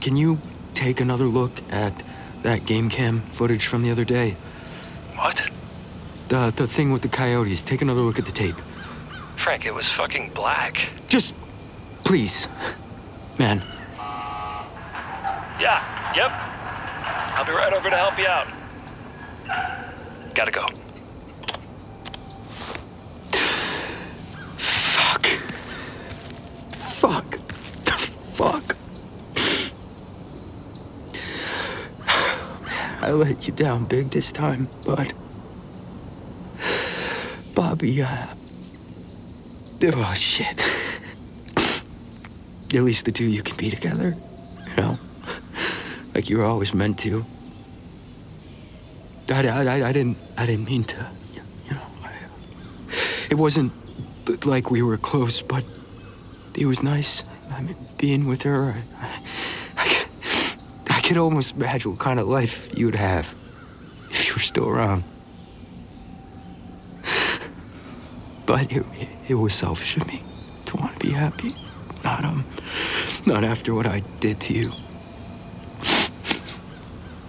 can 0.02 0.18
you 0.18 0.40
take 0.74 1.00
another 1.00 1.24
look 1.24 1.54
at 1.72 2.04
that 2.42 2.66
game 2.66 2.90
cam 2.90 3.22
footage 3.22 3.66
from 3.66 3.82
the 3.82 3.92
other 3.92 4.04
day? 4.04 4.32
What? 5.16 5.42
The 6.28 6.52
the 6.54 6.68
thing 6.68 6.92
with 6.92 7.02
the 7.02 7.08
coyotes. 7.08 7.64
Take 7.64 7.82
another 7.82 8.02
look 8.02 8.20
at 8.20 8.26
the 8.26 8.34
tape. 8.34 8.58
Frank, 9.38 9.66
it 9.66 9.74
was 9.74 9.88
fucking 9.88 10.32
black. 10.36 10.90
Just, 11.08 11.34
please, 12.04 12.50
man. 13.40 13.64
Yeah, 15.62 15.80
yep. 16.14 16.30
I'll 17.38 17.46
be 17.46 17.54
right 17.54 17.72
over 17.72 17.90
to 17.90 17.96
help 17.96 18.20
you 18.20 18.28
out. 18.28 18.48
Gotta 20.36 20.52
go. 20.52 20.73
Fuck. 28.44 28.76
I 33.02 33.12
let 33.12 33.48
you 33.48 33.54
down 33.54 33.86
big 33.86 34.10
this 34.10 34.34
time, 34.34 34.68
bud. 34.86 35.14
Bobby, 37.56 38.02
uh. 38.02 38.28
Oh, 39.86 40.14
shit. 40.14 40.62
At 42.74 42.84
least 42.84 43.06
the 43.06 43.14
two 43.14 43.24
you 43.24 43.42
can 43.44 43.56
be 43.56 43.70
together, 43.70 44.18
you 44.68 44.76
know? 44.76 45.00
Like 46.14 46.30
you 46.30 46.40
were 46.40 46.46
always 46.46 46.74
meant 46.74 47.00
to. 47.00 47.26
I, 49.30 49.48
I, 49.48 49.88
I, 49.88 49.94
didn't 49.94 50.18
I 50.38 50.46
didn't 50.46 50.66
mean 50.66 50.84
to, 50.84 51.08
you 51.34 51.76
know. 51.76 51.82
I, 52.04 52.12
it 53.30 53.36
wasn't 53.36 53.72
like 54.46 54.70
we 54.70 54.82
were 54.82 54.98
close, 54.98 55.42
but 55.42 55.64
it 56.58 56.66
was 56.66 56.84
nice. 56.84 57.24
I 57.56 57.62
mean, 57.62 57.76
being 57.98 58.26
with 58.28 58.42
her. 58.44 58.76
I, 59.00 59.20
I, 59.78 60.06
I 60.90 61.02
could 61.02 61.18
almost 61.18 61.56
imagine 61.56 61.92
what 61.92 62.00
kind 62.00 62.20
of 62.20 62.28
life 62.28 62.70
you 62.78 62.86
would 62.88 62.96
have 62.96 63.34
if 64.10 64.28
you 64.28 64.34
were 64.34 64.40
still 64.40 64.68
around. 64.68 65.04
But 68.46 68.72
it, 68.72 68.86
it 69.28 69.36
was 69.36 69.54
selfish 69.54 69.98
of 69.98 70.08
me 70.08 70.22
to 70.66 70.78
want 70.78 70.94
to 70.94 71.00
be 71.00 71.12
happy. 71.12 71.52
Not 72.04 72.26
um, 72.26 72.44
not 73.26 73.44
after 73.44 73.74
what 73.74 73.86
I 73.86 74.02
did 74.20 74.40
to 74.42 74.54
you. 74.54 74.72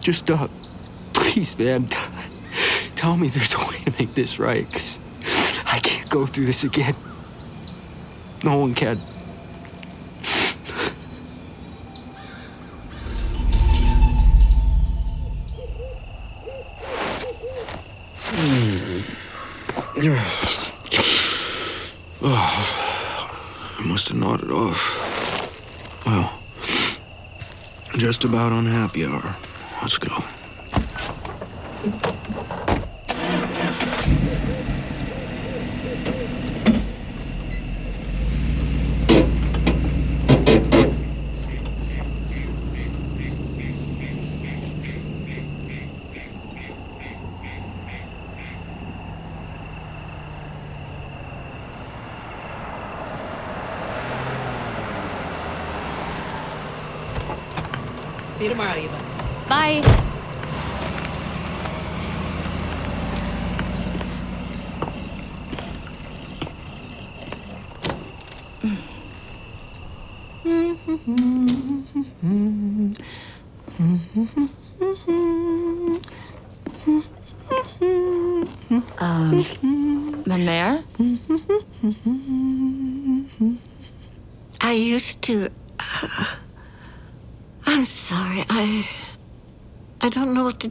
Just 0.01 0.31
uh, 0.31 0.49
please, 1.13 1.57
man, 1.59 1.89
tell 2.97 3.17
me 3.17 3.29
there's 3.29 3.55
a 3.55 3.59
way 3.59 3.79
to 3.85 3.93
make 3.99 4.15
this 4.15 4.39
right, 4.39 4.67
'cause 4.71 4.99
I 5.67 5.79
can't 5.79 6.11
go 6.11 6.27
through 6.27 6.47
this 6.47 6.65
again. 6.65 6.97
No 8.43 8.59
one 8.59 8.75
can. 8.75 9.01
Oh, 22.27 23.77
I 23.79 23.87
must 23.87 24.09
have 24.09 24.19
nodded 24.19 24.51
off. 24.51 26.03
Well, 26.07 26.31
just 27.97 28.14
about 28.25 28.53
on 28.53 28.67
happy 28.67 29.05
hour. 29.07 29.37
Let's 29.81 29.99
go. 29.99 30.34
See 58.45 58.51
you 58.51 58.57
tomorrow, 58.57 58.77
Eva. 58.77 59.01
Bye. 59.49 59.94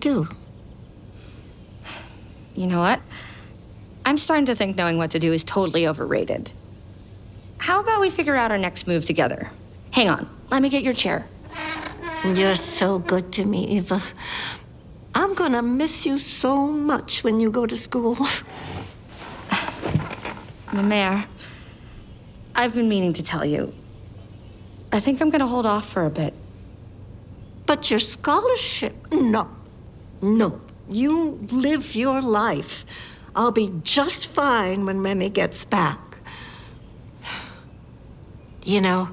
Do. 0.04 0.28
You 2.54 2.68
know 2.68 2.80
what? 2.80 3.00
I'm 4.06 4.18
starting 4.18 4.46
to 4.48 4.56
think 4.56 4.76
knowing 4.76 4.98
what 4.98 5.12
to 5.12 5.20
do 5.20 5.32
is 5.32 5.46
totally 5.46 5.88
overrated. 5.88 6.52
How 7.58 7.80
about 7.80 8.02
we 8.02 8.10
figure 8.10 8.36
out 8.36 8.52
our 8.52 8.58
next 8.58 8.86
move 8.86 9.06
together? 9.06 9.50
Hang 9.92 10.10
on, 10.10 10.30
let 10.52 10.62
me 10.62 10.68
get 10.68 10.84
your 10.84 10.94
chair. 10.94 11.26
You're 12.36 12.56
so 12.56 13.00
good 13.00 13.32
to 13.34 13.46
me, 13.46 13.66
Eva. 13.78 14.02
I'm 15.16 15.34
gonna 15.34 15.62
miss 15.62 16.06
you 16.06 16.18
so 16.18 16.68
much 16.68 17.24
when 17.24 17.39
you 17.39 17.50
go 17.50 17.66
to 17.66 17.78
school. 17.78 18.18
Mayor, 20.74 21.26
I've 22.56 22.76
been 22.76 22.89
meaning 22.89 23.13
to 23.13 23.24
tell 23.24 23.46
you. 23.46 23.74
I 24.92 25.00
think 25.00 25.22
I'm 25.22 25.30
gonna 25.30 25.48
hold 25.48 25.66
off 25.66 25.88
for 25.88 26.06
a 26.06 26.10
bit. 26.10 26.34
But 27.66 27.89
your 27.89 28.02
scholarship? 28.02 28.96
No. 29.12 29.48
No. 30.24 30.62
You 30.88 31.40
live 31.52 31.96
your 31.96 32.22
life. 32.22 32.86
I'll 33.36 33.52
be 33.52 33.72
just 33.84 34.28
fine 34.28 34.86
when 34.86 35.02
Remy 35.02 35.30
gets 35.30 35.66
back. 35.66 36.00
You 38.64 38.80
know, 38.80 39.10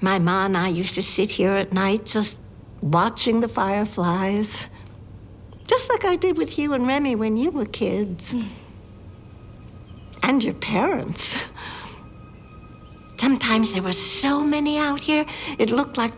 my 0.00 0.20
ma 0.20 0.44
and 0.44 0.56
I 0.56 0.68
used 0.68 0.94
to 0.94 1.02
sit 1.02 1.32
here 1.32 1.52
at 1.52 1.72
night 1.72 2.04
just 2.04 2.40
watching 2.80 3.40
the 3.40 3.48
fireflies. 3.48 4.68
Just 5.66 5.88
like 5.88 6.04
I 6.04 6.14
did 6.14 6.38
with 6.38 6.56
you 6.56 6.72
and 6.72 6.86
Remy 6.86 7.16
when 7.16 7.36
you 7.36 7.50
were 7.50 7.66
kids. 7.66 8.34
Mm. 8.34 8.48
And 10.22 10.44
your 10.44 10.54
parents. 10.54 11.50
Sometimes 13.16 13.72
there 13.72 13.82
were 13.82 13.92
so 13.92 14.44
many 14.44 14.78
out 14.78 15.00
here, 15.00 15.26
it 15.58 15.70
looked 15.70 15.96
like 15.96 16.12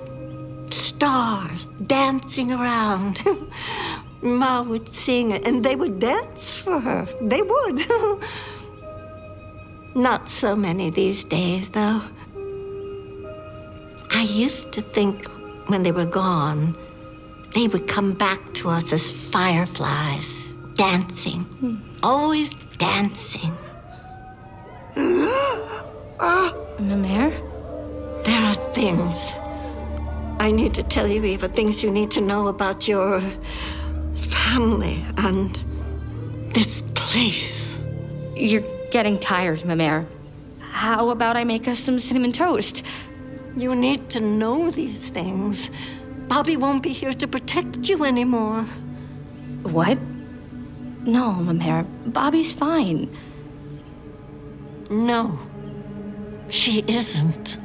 stars 0.71 1.67
dancing 1.87 2.53
around. 2.53 3.23
Ma 4.23 4.63
would 4.63 4.89
sing, 4.95 5.33
and 5.33 5.65
they 5.65 5.77
would 5.77 5.99
dance 5.99 6.57
for 6.57 6.81
her. 6.81 7.07
They 7.21 7.43
would. 7.43 7.81
Not 9.95 10.29
so 10.29 10.57
many 10.57 10.91
these 10.91 11.25
days, 11.25 11.71
though. 11.71 12.01
I 14.11 14.23
used 14.23 14.73
to 14.73 14.83
think 14.83 15.27
when 15.69 15.83
they 15.83 15.93
were 15.93 16.07
gone, 16.07 16.77
they 17.55 17.69
would 17.69 17.89
come 17.89 18.13
back 18.13 18.41
to 18.55 18.69
us 18.69 18.93
as 18.93 19.11
fireflies, 19.11 20.53
dancing, 20.75 21.47
always 22.03 22.55
dancing. 22.79 23.53
Mayor? 26.79 27.31
There 28.25 28.41
are 28.41 28.55
things 28.75 29.33
I 30.39 30.51
need 30.51 30.75
to 30.75 30.83
tell 30.83 31.07
you, 31.07 31.25
Eva, 31.25 31.49
things 31.49 31.83
you 31.83 31.91
need 31.91 32.11
to 32.13 32.21
know 32.21 32.49
about 32.49 32.87
your 32.87 33.23
family 34.17 35.05
and 35.19 35.55
this 36.55 36.83
place. 36.95 37.83
You're 38.35 38.65
getting 38.91 39.19
tired, 39.19 39.61
Mamere. 39.61 40.07
How 40.61 41.11
about 41.11 41.37
I 41.37 41.45
make 41.45 41.69
us 41.69 41.79
some 41.79 41.99
cinnamon 41.99 42.33
toast? 42.33 42.83
You 43.57 43.75
need 43.75 44.09
to 44.11 44.21
know 44.21 44.71
these 44.71 45.09
things. 45.09 45.71
Bobby 46.29 46.57
won't 46.57 46.83
be 46.83 46.91
here 46.91 47.15
to 47.15 47.27
protect 47.27 47.89
you 47.89 48.05
anymore. 48.05 48.63
What? 49.63 49.99
No, 51.07 51.37
Mamere. 51.41 51.87
Bobby's 52.07 52.53
fine. 52.53 53.17
No, 54.91 55.39
she 56.51 56.85
isn't. 56.87 57.59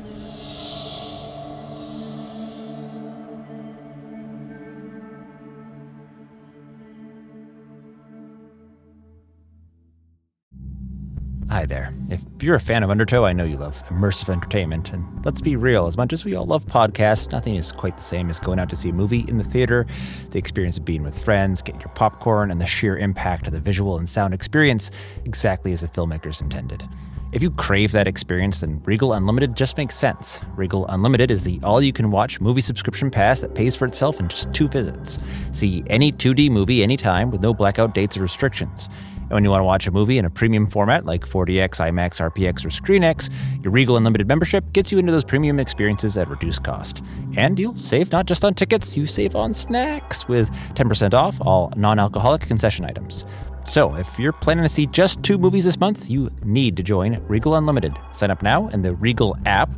Hi 11.51 11.65
there. 11.65 11.93
If 12.09 12.21
you're 12.41 12.55
a 12.55 12.61
fan 12.61 12.81
of 12.81 12.89
Undertow, 12.89 13.25
I 13.25 13.33
know 13.33 13.43
you 13.43 13.57
love 13.57 13.83
immersive 13.89 14.29
entertainment. 14.29 14.93
And 14.93 15.25
let's 15.25 15.41
be 15.41 15.57
real, 15.57 15.85
as 15.85 15.97
much 15.97 16.13
as 16.13 16.23
we 16.23 16.33
all 16.33 16.45
love 16.45 16.65
podcasts, 16.65 17.29
nothing 17.29 17.55
is 17.55 17.73
quite 17.73 17.97
the 17.97 18.03
same 18.03 18.29
as 18.29 18.39
going 18.39 18.57
out 18.57 18.69
to 18.69 18.77
see 18.77 18.87
a 18.87 18.93
movie 18.93 19.25
in 19.27 19.37
the 19.37 19.43
theater. 19.43 19.85
The 20.29 20.39
experience 20.39 20.77
of 20.77 20.85
being 20.85 21.03
with 21.03 21.21
friends, 21.21 21.61
getting 21.61 21.81
your 21.81 21.89
popcorn, 21.89 22.51
and 22.51 22.61
the 22.61 22.65
sheer 22.65 22.97
impact 22.97 23.47
of 23.47 23.51
the 23.51 23.59
visual 23.59 23.97
and 23.97 24.07
sound 24.07 24.33
experience 24.33 24.91
exactly 25.25 25.73
as 25.73 25.81
the 25.81 25.89
filmmakers 25.89 26.39
intended. 26.39 26.87
If 27.33 27.41
you 27.41 27.51
crave 27.51 27.91
that 27.93 28.07
experience, 28.07 28.61
then 28.61 28.81
Regal 28.85 29.11
Unlimited 29.11 29.55
just 29.55 29.77
makes 29.77 29.95
sense. 29.95 30.39
Regal 30.55 30.85
Unlimited 30.87 31.31
is 31.31 31.43
the 31.43 31.59
all 31.63 31.81
you 31.81 31.93
can 31.93 32.11
watch 32.11 32.39
movie 32.41 32.61
subscription 32.61 33.11
pass 33.11 33.41
that 33.41 33.55
pays 33.55 33.75
for 33.75 33.85
itself 33.85 34.21
in 34.21 34.27
just 34.27 34.53
two 34.53 34.67
visits. 34.67 35.19
See 35.51 35.83
any 35.87 36.11
2D 36.11 36.49
movie 36.49 36.81
anytime 36.81 37.29
with 37.29 37.41
no 37.41 37.53
blackout 37.53 37.93
dates 37.93 38.17
or 38.17 38.21
restrictions. 38.21 38.89
And 39.31 39.35
when 39.35 39.45
you 39.45 39.49
want 39.49 39.61
to 39.61 39.65
watch 39.65 39.87
a 39.87 39.91
movie 39.91 40.17
in 40.17 40.25
a 40.25 40.29
premium 40.29 40.67
format 40.67 41.05
like 41.05 41.25
4DX, 41.25 41.79
IMAX, 41.79 42.19
RPX, 42.19 42.65
or 42.65 42.67
ScreenX, 42.67 43.29
your 43.63 43.71
Regal 43.71 43.95
Unlimited 43.95 44.27
membership 44.27 44.73
gets 44.73 44.91
you 44.91 44.99
into 44.99 45.13
those 45.13 45.23
premium 45.23 45.57
experiences 45.57 46.17
at 46.17 46.27
reduced 46.27 46.65
cost. 46.65 47.01
And 47.37 47.57
you'll 47.57 47.77
save 47.77 48.11
not 48.11 48.25
just 48.25 48.43
on 48.43 48.55
tickets, 48.55 48.97
you 48.97 49.07
save 49.07 49.33
on 49.33 49.53
snacks 49.53 50.27
with 50.27 50.51
10% 50.75 51.13
off 51.13 51.39
all 51.39 51.71
non 51.77 51.97
alcoholic 51.97 52.41
concession 52.41 52.83
items. 52.83 53.23
So, 53.63 53.95
if 53.95 54.19
you're 54.19 54.33
planning 54.33 54.63
to 54.63 54.69
see 54.69 54.87
just 54.87 55.21
two 55.23 55.37
movies 55.37 55.65
this 55.65 55.79
month, 55.79 56.09
you 56.09 56.29
need 56.43 56.75
to 56.77 56.83
join 56.83 57.21
Regal 57.27 57.55
Unlimited. 57.55 57.97
Sign 58.11 58.31
up 58.31 58.41
now 58.41 58.67
in 58.69 58.81
the 58.81 58.93
Regal 58.95 59.37
app 59.45 59.69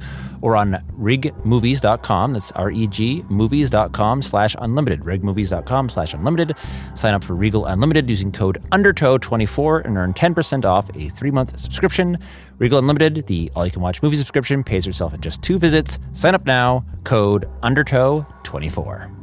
or 0.44 0.58
on 0.58 0.74
regmovies.com. 1.00 2.34
That's 2.34 2.52
R-E-G 2.52 3.24
movies.com 3.30 4.22
slash 4.22 4.56
unlimited. 4.60 5.00
regmovies.com 5.02 5.90
slash 5.90 6.14
unlimited. 6.14 6.58
Sign 6.96 7.14
up 7.14 7.24
for 7.24 7.34
Regal 7.34 7.66
Unlimited 7.66 8.10
using 8.10 8.32
code 8.32 8.62
UNDERTOW24 8.72 9.86
and 9.86 9.98
earn 9.98 10.14
10% 10.14 10.66
off 10.66 10.90
a 10.96 11.10
three-month 11.10 11.60
subscription. 11.60 12.20
Regal 12.60 12.78
Unlimited, 12.78 13.26
the 13.28 13.52
all-you-can-watch 13.56 14.04
movie 14.04 14.18
subscription, 14.18 14.64
pays 14.64 14.86
yourself 14.86 15.14
in 15.14 15.22
just 15.22 15.42
two 15.42 15.58
visits. 15.58 15.98
Sign 16.12 16.36
up 16.36 16.46
now. 16.46 16.86
Code 17.04 17.50
UNDERTOW24. 17.64 19.23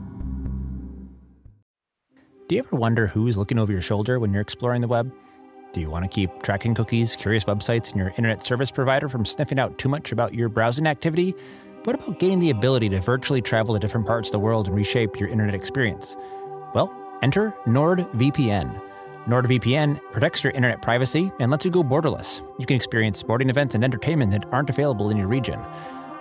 Do 2.50 2.56
you 2.56 2.64
ever 2.66 2.74
wonder 2.74 3.06
who's 3.06 3.38
looking 3.38 3.60
over 3.60 3.70
your 3.70 3.80
shoulder 3.80 4.18
when 4.18 4.32
you're 4.32 4.42
exploring 4.42 4.80
the 4.80 4.88
web? 4.88 5.12
Do 5.72 5.80
you 5.80 5.88
want 5.88 6.02
to 6.02 6.08
keep 6.08 6.42
tracking 6.42 6.74
cookies, 6.74 7.14
curious 7.14 7.44
websites, 7.44 7.90
and 7.90 7.96
your 7.98 8.08
internet 8.16 8.44
service 8.44 8.72
provider 8.72 9.08
from 9.08 9.24
sniffing 9.24 9.60
out 9.60 9.78
too 9.78 9.88
much 9.88 10.10
about 10.10 10.34
your 10.34 10.48
browsing 10.48 10.88
activity? 10.88 11.32
What 11.84 11.94
about 11.94 12.18
gaining 12.18 12.40
the 12.40 12.50
ability 12.50 12.88
to 12.88 13.00
virtually 13.00 13.40
travel 13.40 13.74
to 13.74 13.78
different 13.78 14.04
parts 14.04 14.30
of 14.30 14.32
the 14.32 14.40
world 14.40 14.66
and 14.66 14.74
reshape 14.74 15.20
your 15.20 15.28
internet 15.28 15.54
experience? 15.54 16.16
Well, 16.74 16.92
enter 17.22 17.54
NordVPN. 17.66 18.82
NordVPN 19.26 20.00
protects 20.10 20.42
your 20.42 20.52
internet 20.52 20.82
privacy 20.82 21.30
and 21.38 21.52
lets 21.52 21.64
you 21.64 21.70
go 21.70 21.84
borderless. 21.84 22.40
You 22.58 22.66
can 22.66 22.74
experience 22.74 23.16
sporting 23.16 23.48
events 23.48 23.76
and 23.76 23.84
entertainment 23.84 24.32
that 24.32 24.52
aren't 24.52 24.70
available 24.70 25.10
in 25.10 25.16
your 25.16 25.28
region. 25.28 25.64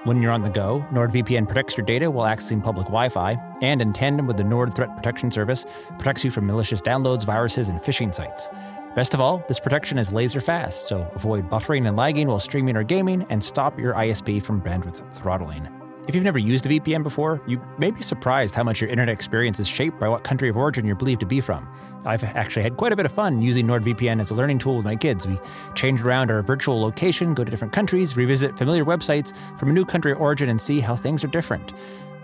When 0.06 0.22
you're 0.22 0.32
on 0.32 0.44
the 0.44 0.50
go, 0.50 0.86
NordVPN 0.94 1.48
protects 1.48 1.76
your 1.76 1.86
data 1.86 2.10
while 2.10 2.26
accessing 2.26 2.64
public 2.64 2.86
Wi 2.86 3.10
Fi, 3.10 3.38
and 3.62 3.82
in 3.82 3.92
tandem 3.92 4.28
with 4.28 4.38
the 4.38 4.46
Nord 4.46 4.74
Threat 4.74 4.96
Protection 4.96 5.30
Service, 5.30 5.66
protects 5.98 6.24
you 6.24 6.32
from 6.32 6.48
malicious 6.48 6.82
downloads, 6.82 7.26
viruses, 7.26 7.68
and 7.68 7.82
phishing 7.82 8.16
sites. 8.16 8.48
Best 8.96 9.14
of 9.14 9.20
all, 9.20 9.44
this 9.50 9.60
protection 9.60 9.98
is 9.98 10.14
laser 10.14 10.40
fast, 10.40 10.88
so 10.88 11.02
avoid 11.16 11.50
buffering 11.50 11.86
and 11.86 11.98
lagging 11.98 12.30
while 12.30 12.40
streaming 12.40 12.78
or 12.78 12.84
gaming 12.84 13.26
and 13.30 13.44
stop 13.44 13.78
your 13.78 13.94
ISP 13.94 14.42
from 14.42 14.62
bandwidth 14.62 15.04
throttling. 15.14 15.68
If 16.10 16.16
you've 16.16 16.24
never 16.24 16.40
used 16.40 16.66
a 16.66 16.70
VPN 16.70 17.04
before, 17.04 17.40
you 17.46 17.62
may 17.78 17.92
be 17.92 18.02
surprised 18.02 18.56
how 18.56 18.64
much 18.64 18.82
your 18.82 18.90
internet 18.90 19.14
experience 19.14 19.60
is 19.60 19.68
shaped 19.68 20.00
by 20.00 20.10
what 20.10 20.24
country 20.24 20.50
of 20.50 20.58
origin 20.58 20.84
you're 20.84 20.96
believed 20.96 21.20
to 21.20 21.28
be 21.28 21.40
from. 21.40 21.72
I've 22.04 22.24
actually 22.24 22.64
had 22.64 22.78
quite 22.78 22.92
a 22.92 22.96
bit 22.96 23.06
of 23.06 23.12
fun 23.12 23.44
using 23.44 23.68
NordVPN 23.68 24.20
as 24.20 24.32
a 24.32 24.34
learning 24.34 24.58
tool 24.58 24.78
with 24.78 24.86
my 24.86 24.96
kids. 24.96 25.28
We 25.28 25.38
change 25.76 26.02
around 26.02 26.32
our 26.32 26.42
virtual 26.42 26.82
location, 26.82 27.36
go 27.36 27.44
to 27.44 27.52
different 27.52 27.74
countries, 27.74 28.18
revisit 28.18 28.58
familiar 28.58 28.84
websites 28.84 29.36
from 29.60 29.70
a 29.70 29.74
new 29.74 29.86
country 29.86 30.12
of 30.12 30.20
origin, 30.20 30.50
and 30.50 30.60
see 30.60 30.80
how 30.80 30.96
things 30.96 31.24
are 31.24 31.28
different. 31.28 31.74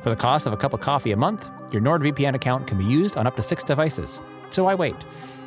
For 0.01 0.09
the 0.09 0.15
cost 0.15 0.47
of 0.47 0.53
a 0.53 0.57
cup 0.57 0.73
of 0.73 0.81
coffee 0.81 1.11
a 1.11 1.15
month, 1.15 1.47
your 1.71 1.83
NordVPN 1.83 2.33
account 2.33 2.65
can 2.65 2.79
be 2.79 2.85
used 2.85 3.17
on 3.17 3.27
up 3.27 3.35
to 3.35 3.43
six 3.43 3.63
devices. 3.63 4.19
So 4.49 4.63
why 4.63 4.73
wait? 4.73 4.95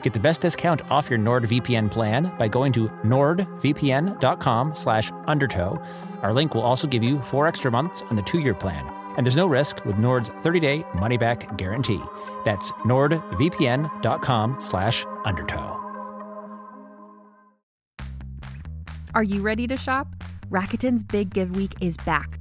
Get 0.03 0.13
the 0.13 0.21
best 0.21 0.41
discount 0.43 0.83
off 0.91 1.11
your 1.11 1.19
NordVPN 1.19 1.91
plan 1.91 2.33
by 2.39 2.49
going 2.49 2.73
to 2.75 2.89
nordvpn.com 3.05 4.75
slash 4.75 5.11
undertow. 5.27 5.83
Our 6.23 6.33
link 6.33 6.55
will 6.55 6.63
also 6.63 6.87
give 6.87 7.03
you 7.03 7.21
four 7.23 7.47
extra 7.47 7.71
months 7.71 8.03
on 8.11 8.17
the 8.17 8.23
two-year 8.23 8.55
plan. 8.55 8.87
And 9.17 9.27
there's 9.27 9.37
no 9.37 9.47
risk 9.47 9.85
with 9.85 9.99
Nord's 9.99 10.31
30-day 10.31 10.85
money-back 10.95 11.57
guarantee. 11.57 12.01
That's 12.45 12.71
nordvpn.com 12.73 14.61
slash 14.61 15.05
undertow. 15.25 15.75
Are 19.15 19.25
you 19.25 19.41
ready 19.41 19.67
to 19.67 19.77
shop? 19.77 20.07
Rakuten's 20.51 21.03
Big 21.03 21.35
Give 21.35 21.57
Week 21.57 21.73
is 21.81 21.97
back. 21.97 22.41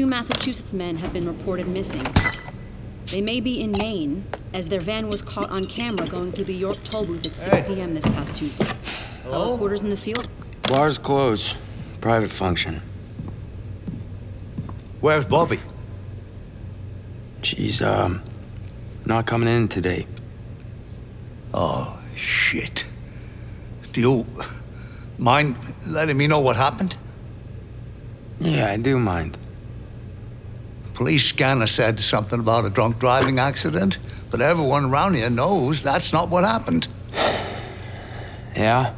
Two 0.00 0.06
Massachusetts 0.06 0.72
men 0.72 0.96
have 0.96 1.12
been 1.12 1.26
reported 1.26 1.68
missing. 1.68 2.06
They 3.12 3.20
may 3.20 3.38
be 3.38 3.60
in 3.60 3.72
Maine, 3.72 4.24
as 4.54 4.66
their 4.66 4.80
van 4.80 5.10
was 5.10 5.20
caught 5.20 5.50
on 5.50 5.66
camera 5.66 6.08
going 6.08 6.32
through 6.32 6.44
the 6.44 6.54
York 6.54 6.78
toll 6.84 7.04
booth 7.04 7.26
at 7.26 7.36
6 7.36 7.66
p.m. 7.66 7.92
this 7.92 8.04
past 8.06 8.34
Tuesday. 8.34 8.64
Hello? 9.24 9.52
Reporters 9.52 9.82
in 9.82 9.90
the 9.90 9.98
field? 9.98 10.26
Bar's 10.62 10.96
closed. 10.96 11.58
Private 12.00 12.30
function. 12.30 12.80
Where's 15.02 15.26
Bobby? 15.26 15.60
She's, 17.42 17.82
um, 17.82 18.22
not 19.04 19.26
coming 19.26 19.50
in 19.50 19.68
today. 19.68 20.06
Oh, 21.52 22.00
shit. 22.16 22.90
Do 23.92 24.00
you 24.00 24.26
mind 25.18 25.56
letting 25.86 26.16
me 26.16 26.26
know 26.26 26.40
what 26.40 26.56
happened? 26.56 26.96
Yeah, 28.38 28.70
I 28.70 28.78
do 28.78 28.98
mind. 28.98 29.36
Police 31.00 31.24
scanner 31.24 31.66
said 31.66 31.98
something 31.98 32.38
about 32.38 32.66
a 32.66 32.68
drunk 32.68 32.98
driving 32.98 33.38
accident, 33.38 33.96
but 34.30 34.42
everyone 34.42 34.84
around 34.84 35.14
here 35.14 35.30
knows 35.30 35.82
that's 35.82 36.12
not 36.12 36.28
what 36.28 36.44
happened. 36.44 36.88
Yeah? 38.54 38.92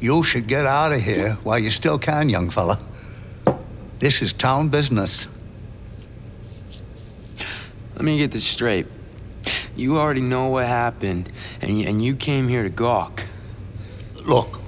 You 0.00 0.24
should 0.24 0.48
get 0.48 0.66
out 0.66 0.90
of 0.90 1.00
here 1.00 1.38
while 1.44 1.60
you 1.60 1.70
still 1.70 2.00
can, 2.00 2.28
young 2.28 2.50
fella. 2.50 2.80
This 4.00 4.22
is 4.22 4.32
town 4.32 4.70
business. 4.70 5.28
Let 7.94 8.02
me 8.02 8.18
get 8.18 8.32
this 8.32 8.44
straight. 8.44 8.88
You 9.76 9.98
already 9.98 10.20
know 10.20 10.48
what 10.48 10.66
happened, 10.66 11.30
and 11.60 11.78
you, 11.78 11.86
and 11.86 12.02
you 12.02 12.16
came 12.16 12.48
here 12.48 12.64
to 12.64 12.70
gawk. 12.70 13.22
Look, 14.26 14.58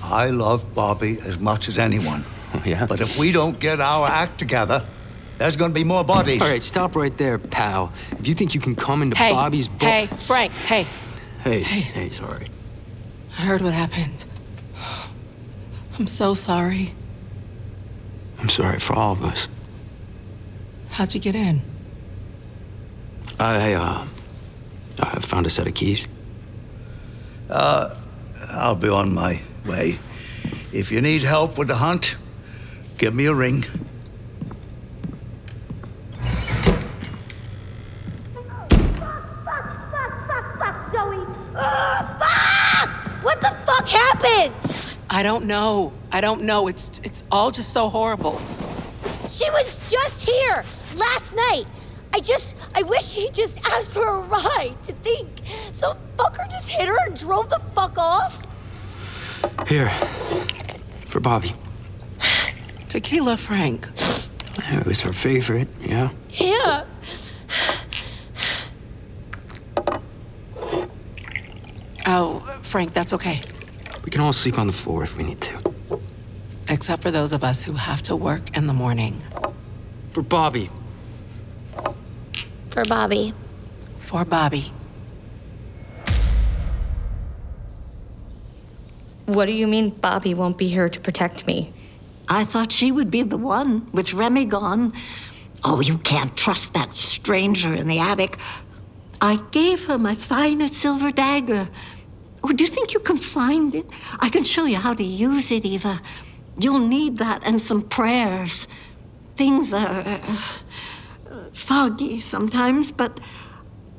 I 0.00 0.30
love 0.30 0.72
Bobby 0.72 1.16
as 1.26 1.36
much 1.36 1.66
as 1.66 1.80
anyone. 1.80 2.24
yeah? 2.64 2.86
But 2.86 3.00
if 3.00 3.18
we 3.18 3.32
don't 3.32 3.58
get 3.58 3.80
our 3.80 4.06
act 4.06 4.38
together, 4.38 4.86
there's 5.38 5.56
gonna 5.56 5.72
be 5.72 5.84
more 5.84 6.04
bodies. 6.04 6.40
All 6.42 6.48
right, 6.48 6.62
stop 6.62 6.96
right 6.96 7.16
there, 7.16 7.38
pal. 7.38 7.92
If 8.18 8.26
you 8.28 8.34
think 8.34 8.54
you 8.54 8.60
can 8.60 8.74
come 8.74 9.02
into 9.02 9.16
Hey, 9.16 9.32
Bobby's 9.32 9.68
bo- 9.68 9.86
hey, 9.86 10.06
Frank, 10.06 10.52
hey. 10.52 10.84
Hey, 11.44 11.60
hey, 11.60 12.10
sorry. 12.10 12.48
I 13.38 13.42
heard 13.42 13.60
what 13.60 13.72
happened. 13.72 14.26
I'm 15.98 16.06
so 16.06 16.34
sorry. 16.34 16.92
I'm 18.38 18.48
sorry 18.48 18.78
for 18.78 18.94
all 18.94 19.12
of 19.12 19.22
us. 19.22 19.48
How'd 20.90 21.14
you 21.14 21.20
get 21.20 21.34
in? 21.34 21.62
I, 23.38 23.74
uh, 23.74 24.06
I 25.00 25.20
found 25.20 25.46
a 25.46 25.50
set 25.50 25.66
of 25.66 25.74
keys. 25.74 26.08
Uh, 27.50 27.94
I'll 28.52 28.74
be 28.74 28.88
on 28.88 29.14
my 29.14 29.40
way. 29.66 29.98
If 30.72 30.90
you 30.90 31.00
need 31.00 31.22
help 31.22 31.58
with 31.58 31.68
the 31.68 31.76
hunt, 31.76 32.16
give 32.98 33.14
me 33.14 33.26
a 33.26 33.34
ring. 33.34 33.64
Zoe! 40.92 41.26
fuck! 41.54 42.88
What 43.22 43.40
the 43.40 43.54
fuck 43.66 43.86
happened? 44.06 44.76
I 45.10 45.22
don't 45.22 45.46
know. 45.46 45.92
I 46.12 46.20
don't 46.20 46.42
know. 46.42 46.68
It's 46.68 47.00
it's 47.04 47.24
all 47.30 47.50
just 47.50 47.72
so 47.72 47.88
horrible. 47.88 48.40
She 49.28 49.48
was 49.50 49.78
just 49.90 50.28
here 50.28 50.64
last 50.96 51.34
night. 51.34 51.64
I 52.14 52.20
just, 52.20 52.56
I 52.74 52.82
wish 52.82 53.14
he 53.14 53.28
just 53.30 53.58
asked 53.68 53.92
for 53.92 54.06
a 54.06 54.20
ride 54.20 54.76
to 54.84 54.92
think. 54.92 55.28
Some 55.72 55.98
fucker 56.16 56.48
just 56.48 56.70
hit 56.70 56.88
her 56.88 56.96
and 57.06 57.14
drove 57.14 57.50
the 57.50 57.58
fuck 57.74 57.98
off. 57.98 58.42
Here, 59.68 59.90
for 61.08 61.20
Bobby. 61.20 61.52
Tequila, 62.88 63.36
Frank. 63.36 63.88
It 64.58 64.86
was 64.86 65.02
her 65.02 65.12
favorite, 65.12 65.68
yeah? 65.82 66.10
Yeah. 66.30 66.84
Oh, 72.06 72.40
Frank, 72.62 72.94
that's 72.94 73.12
okay. 73.12 73.40
We 74.06 74.10
can 74.10 74.20
all 74.20 74.32
sleep 74.32 74.56
on 74.56 74.68
the 74.68 74.72
floor 74.72 75.02
if 75.02 75.16
we 75.16 75.24
need 75.24 75.40
to. 75.40 75.72
Except 76.68 77.02
for 77.02 77.10
those 77.10 77.32
of 77.32 77.42
us 77.42 77.64
who 77.64 77.72
have 77.72 78.02
to 78.02 78.14
work 78.14 78.56
in 78.56 78.68
the 78.68 78.72
morning. 78.72 79.20
For 80.10 80.22
Bobby. 80.22 80.70
For 82.70 82.84
Bobby. 82.84 83.34
For 83.98 84.24
Bobby. 84.24 84.72
What 89.24 89.46
do 89.46 89.52
you 89.52 89.66
mean 89.66 89.90
Bobby 89.90 90.34
won't 90.34 90.56
be 90.56 90.68
here 90.68 90.88
to 90.88 91.00
protect 91.00 91.44
me? 91.48 91.72
I 92.28 92.44
thought 92.44 92.70
she 92.70 92.92
would 92.92 93.10
be 93.10 93.22
the 93.22 93.36
one 93.36 93.90
with 93.90 94.14
Remy 94.14 94.44
gone. 94.44 94.92
Oh, 95.64 95.80
you 95.80 95.98
can't 95.98 96.36
trust 96.36 96.74
that 96.74 96.92
stranger 96.92 97.74
in 97.74 97.88
the 97.88 97.98
attic. 97.98 98.38
I 99.20 99.40
gave 99.50 99.86
her 99.86 99.98
my 99.98 100.14
finest 100.14 100.74
silver 100.74 101.10
dagger. 101.10 101.68
Oh, 102.48 102.52
do 102.52 102.62
you 102.62 102.70
think 102.70 102.94
you 102.94 103.00
can 103.00 103.16
find 103.16 103.74
it? 103.74 103.86
I 104.20 104.28
can 104.28 104.44
show 104.44 104.66
you 104.66 104.76
how 104.76 104.94
to 104.94 105.02
use 105.02 105.50
it, 105.50 105.64
Eva. 105.64 106.00
You'll 106.56 106.78
need 106.78 107.18
that 107.18 107.42
and 107.44 107.60
some 107.60 107.82
prayers. 107.82 108.68
Things 109.34 109.72
are 109.72 110.04
uh, 110.06 110.36
foggy 111.52 112.20
sometimes, 112.20 112.92
but 112.92 113.18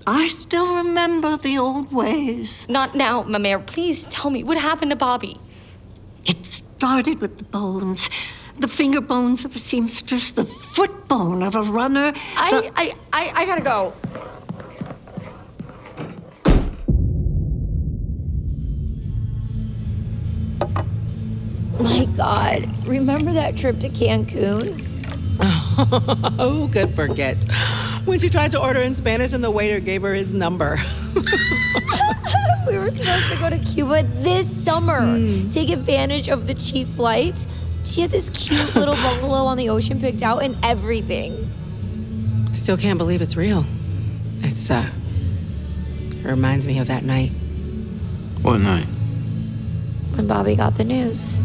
I 0.08 0.30
still 0.30 0.78
remember 0.78 1.36
the 1.36 1.58
old 1.58 1.92
ways. 1.92 2.70
Not 2.70 2.96
now, 2.96 3.24
mayor. 3.24 3.60
Please 3.60 4.06
tell 4.06 4.32
me 4.32 4.46
what 4.46 4.58
happened 4.58 4.92
to 4.92 4.96
Bobby. 4.96 5.38
It 6.24 6.46
started 6.46 7.20
with 7.20 7.40
the 7.40 7.44
bones. 7.44 8.10
The 8.60 8.70
finger 8.70 9.02
bones 9.02 9.44
of 9.44 9.58
a 9.58 9.60
seamstress, 9.60 10.32
the 10.32 10.46
foot 10.46 11.10
bone 11.10 11.44
of 11.44 11.54
a 11.54 11.64
runner. 11.64 12.14
I, 12.38 12.72
I, 12.78 12.96
I, 13.12 13.42
I 13.42 13.46
gotta 13.46 13.62
go. 13.62 13.94
My 21.80 22.06
God, 22.18 22.88
remember 22.88 23.32
that 23.34 23.56
trip 23.56 23.80
to 23.80 23.90
Cancun? 23.90 24.80
Who 26.40 26.68
could 26.70 26.96
forget? 26.96 27.44
When 28.06 28.18
she 28.18 28.30
tried 28.30 28.52
to 28.52 28.60
order 28.60 28.80
in 28.80 28.96
Spanish 28.96 29.34
and 29.34 29.44
the 29.44 29.52
waiter 29.52 29.80
gave 29.80 30.02
her 30.02 30.14
his 30.14 30.34
number. 30.34 30.78
we 32.68 32.78
were 32.78 32.90
supposed 32.90 33.30
to 33.30 33.38
go 33.38 33.50
to 33.50 33.60
Cuba 33.60 34.04
this 34.22 34.50
summer, 34.50 35.02
take 35.52 35.70
advantage 35.70 36.30
of 36.30 36.48
the 36.48 36.54
cheap 36.54 36.88
flights. 36.90 37.48
She 37.84 38.02
had 38.02 38.12
this 38.12 38.30
cute 38.30 38.76
little 38.76 38.96
bungalow 38.96 39.46
on 39.46 39.58
the 39.58 39.70
ocean 39.70 40.00
picked 40.00 40.22
out 40.22 40.44
and 40.44 40.58
everything. 40.64 41.50
I 42.50 42.54
Still 42.54 42.78
can't 42.78 42.98
believe 42.98 43.22
it's 43.22 43.38
real. 43.38 43.64
It's, 44.40 44.72
uh, 44.72 44.90
it 46.10 46.26
reminds 46.26 46.68
me 46.68 46.80
of 46.80 46.88
that 46.88 47.04
night. 47.04 47.30
What 48.42 48.58
night? 48.60 48.88
When 50.18 50.26
Bobby 50.26 50.56
got 50.56 50.76
the 50.76 50.84
news. 50.84 51.38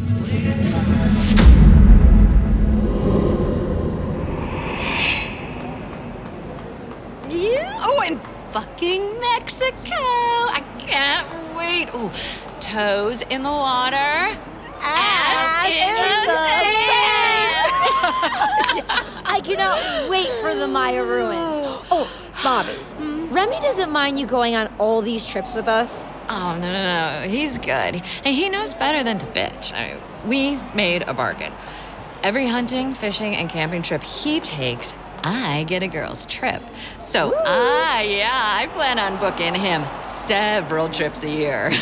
Yeah. 7.28 7.82
Oh, 7.84 8.02
in 8.06 8.18
fucking 8.52 9.20
Mexico. 9.20 9.76
I 9.90 10.64
can't 10.78 11.28
wait. 11.54 11.90
Oh, 11.92 12.10
toes 12.60 13.20
in 13.28 13.42
the 13.42 13.50
water. 13.50 14.38
Ass, 14.80 15.68
in, 15.68 15.92
the 16.24 16.32
sand. 16.80 17.68
I 19.26 19.40
cannot 19.44 20.08
wait 20.08 20.32
for 20.40 20.54
the 20.54 20.66
Maya 20.66 21.04
ruins. 21.04 21.58
Oh, 21.90 22.08
Bobby, 22.42 22.72
mm. 22.98 23.11
Remy 23.32 23.58
doesn't 23.60 23.90
mind 23.90 24.20
you 24.20 24.26
going 24.26 24.54
on 24.54 24.70
all 24.78 25.00
these 25.00 25.24
trips 25.24 25.54
with 25.54 25.66
us. 25.66 26.10
Oh, 26.28 26.58
no, 26.60 26.70
no, 26.70 27.20
no. 27.22 27.28
He's 27.28 27.56
good. 27.56 28.02
And 28.24 28.26
he 28.26 28.50
knows 28.50 28.74
better 28.74 29.02
than 29.02 29.18
to 29.20 29.26
bitch. 29.26 29.72
I 29.72 29.94
mean, 29.94 30.28
we 30.28 30.74
made 30.74 31.02
a 31.02 31.14
bargain. 31.14 31.52
Every 32.22 32.46
hunting, 32.46 32.92
fishing, 32.92 33.34
and 33.34 33.48
camping 33.48 33.80
trip 33.80 34.02
he 34.02 34.38
takes, 34.38 34.92
I 35.24 35.64
get 35.64 35.82
a 35.82 35.88
girl's 35.88 36.26
trip. 36.26 36.62
So, 36.98 37.32
I, 37.46 38.06
yeah, 38.06 38.30
I 38.32 38.66
plan 38.66 38.98
on 38.98 39.18
booking 39.18 39.54
him 39.54 39.82
several 40.02 40.90
trips 40.90 41.24
a 41.24 41.30
year. 41.30 41.72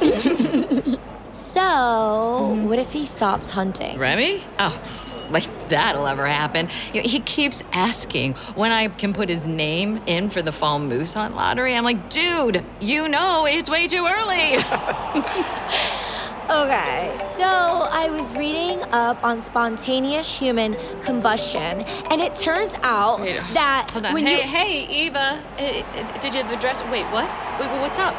So, 1.34 1.60
mm-hmm. 1.60 2.66
what 2.66 2.78
if 2.78 2.92
he 2.92 3.04
stops 3.06 3.50
hunting? 3.50 3.98
Remy? 3.98 4.42
Oh, 4.58 4.80
like 5.30 5.68
that'll 5.68 6.06
ever 6.06 6.26
happen. 6.26 6.68
You 6.92 7.02
know, 7.02 7.08
he 7.08 7.20
keeps 7.20 7.62
asking 7.72 8.34
when 8.54 8.72
I 8.72 8.88
can 8.88 9.12
put 9.12 9.28
his 9.28 9.46
name 9.46 10.02
in 10.06 10.30
for 10.30 10.42
the 10.42 10.52
fall 10.52 10.78
moose 10.78 11.14
hunt 11.14 11.34
lottery. 11.34 11.74
I'm 11.74 11.84
like, 11.84 12.10
dude, 12.10 12.64
you 12.80 13.08
know 13.08 13.46
it's 13.46 13.70
way 13.70 13.86
too 13.88 14.06
early. 14.06 14.56
Okay, 16.50 17.14
so 17.16 17.42
I 17.42 18.08
was 18.10 18.34
reading 18.36 18.78
up 18.92 19.24
on 19.24 19.40
spontaneous 19.40 20.38
human 20.38 20.74
combustion, 21.02 21.80
and 22.10 22.20
it 22.20 22.34
turns 22.34 22.78
out 22.82 23.20
that 23.54 23.88
Hold 23.92 24.04
on. 24.04 24.12
when 24.12 24.26
hey, 24.26 24.36
you 24.36 24.42
hey, 24.42 25.06
Eva, 25.06 25.18
uh, 25.18 25.62
uh, 25.62 26.18
did 26.20 26.34
you 26.34 26.42
have 26.42 26.50
the 26.50 26.56
dress? 26.56 26.82
Wait, 26.84 27.06
what? 27.06 27.30
Wait, 27.58 27.70
wait, 27.70 27.80
what's 27.80 27.98
up? 27.98 28.14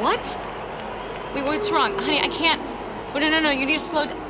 What? 0.00 0.40
Wait, 1.34 1.44
what's 1.44 1.72
wrong, 1.72 1.98
honey? 1.98 2.20
I 2.20 2.28
can't. 2.28 2.62
Wait, 3.12 3.20
no, 3.20 3.30
no, 3.30 3.40
no. 3.40 3.50
You 3.50 3.66
need 3.66 3.78
to 3.78 3.84
slow. 3.84 4.06
down. 4.06 4.25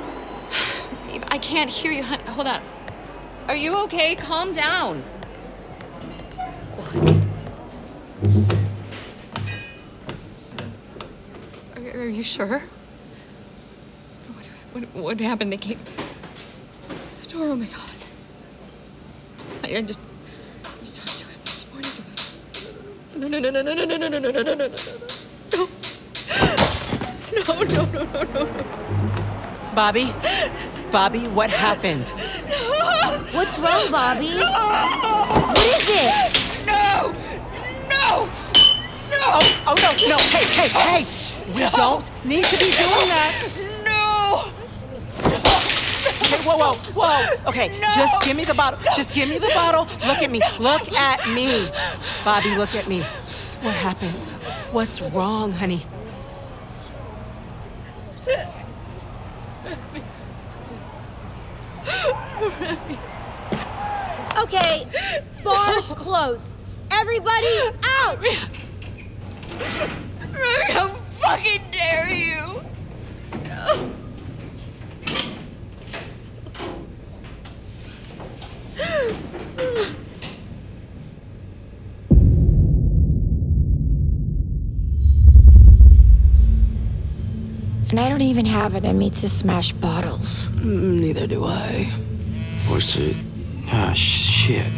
I 1.29 1.38
can't 1.38 1.70
hear 1.70 1.92
you. 1.92 2.02
Hold 2.02 2.46
on. 2.46 2.62
Are 3.48 3.57
you 3.57 3.76
okay? 3.85 4.14
Calm 4.16 4.52
down. 4.52 5.02
What? 6.76 6.94
Are, 11.76 12.00
are 12.00 12.09
you 12.09 12.22
sure? 12.22 12.62
What, 14.29 14.46
what, 14.72 14.94
what 14.94 15.20
happened? 15.20 15.52
They 15.52 15.57
came. 15.57 15.79
The 17.22 17.29
door. 17.29 17.48
Oh 17.48 17.57
my 17.57 17.66
god. 17.66 17.81
I, 19.64 19.76
I 19.76 19.83
just. 19.83 20.00
I 20.64 20.68
just 20.81 20.96
talked 20.96 21.18
to 21.18 21.24
him 21.24 21.40
this 21.44 21.64
morning. 21.72 21.90
No, 23.16 23.29
no, 23.29 23.38
no, 23.38 23.50
no, 23.50 23.62
no, 23.62 23.74
no, 23.74 23.85
no, 23.85 23.96
no, 23.96 24.09
no, 24.09 24.18
no, 24.18 24.31
no, 24.31 24.42
no, 24.42 24.42
no, 24.42 24.55
no, 24.55 24.68
no. 24.68 25.68
No, 27.46 27.62
no, 27.62 27.85
no, 27.85 27.85
no, 27.85 28.05
no, 28.05 28.22
no. 28.24 28.74
Bobby? 29.74 30.12
Bobby, 30.97 31.29
what 31.29 31.51
happened? 31.51 32.09
What's 33.35 33.59
wrong, 33.59 33.91
Bobby? 33.91 34.33
What 34.33 35.59
is 35.59 35.91
it? 35.91 36.67
No! 36.67 37.13
No! 37.91 38.25
No! 39.11 39.21
Oh, 39.21 39.65
oh 39.67 39.75
no, 39.77 39.93
no, 40.09 40.17
hey, 40.17 40.47
hey, 40.57 40.69
hey! 40.73 41.53
We 41.53 41.69
don't 41.77 42.11
need 42.25 42.45
to 42.47 42.57
be 42.57 42.71
doing 42.73 43.09
that! 43.13 43.35
No! 43.85 44.51
Okay, 46.23 46.41
whoa, 46.49 46.57
whoa, 46.57 46.77
whoa. 46.95 47.49
Okay, 47.51 47.79
just 47.95 48.23
give 48.23 48.35
me 48.35 48.47
the 48.47 48.55
bottle. 48.55 48.81
Just 48.97 49.13
give 49.13 49.29
me 49.29 49.37
the 49.37 49.53
bottle. 49.55 49.83
Look 50.09 50.23
at 50.23 50.31
me. 50.31 50.41
Look 50.59 50.91
at 50.95 51.21
me. 51.35 51.69
Bobby, 52.25 52.57
look 52.57 52.75
at 52.75 52.89
me. 52.89 53.03
What 53.61 53.75
happened? 53.75 54.25
What's 54.73 55.03
wrong, 55.03 55.53
honey? 55.53 55.83
Okay, 64.39 64.87
bars. 66.16 66.55
Everybody 66.90 67.46
out! 67.85 68.18
Remy, 70.20 70.72
how 70.72 70.88
fucking 71.20 71.62
dare 71.70 72.09
you? 72.09 72.62
And 87.90 88.00
I 88.00 88.09
don't 88.09 88.22
even 88.22 88.46
have 88.46 88.74
it 88.74 88.85
in 88.85 88.96
me 88.96 89.11
to 89.11 89.29
smash 89.29 89.72
bottles. 89.72 90.50
Mm, 90.52 91.00
neither 91.00 91.26
do 91.26 91.44
I. 91.44 91.85
What's 92.68 92.96
it? 92.96 93.16
Ah, 93.68 93.92
shit. 93.92 94.72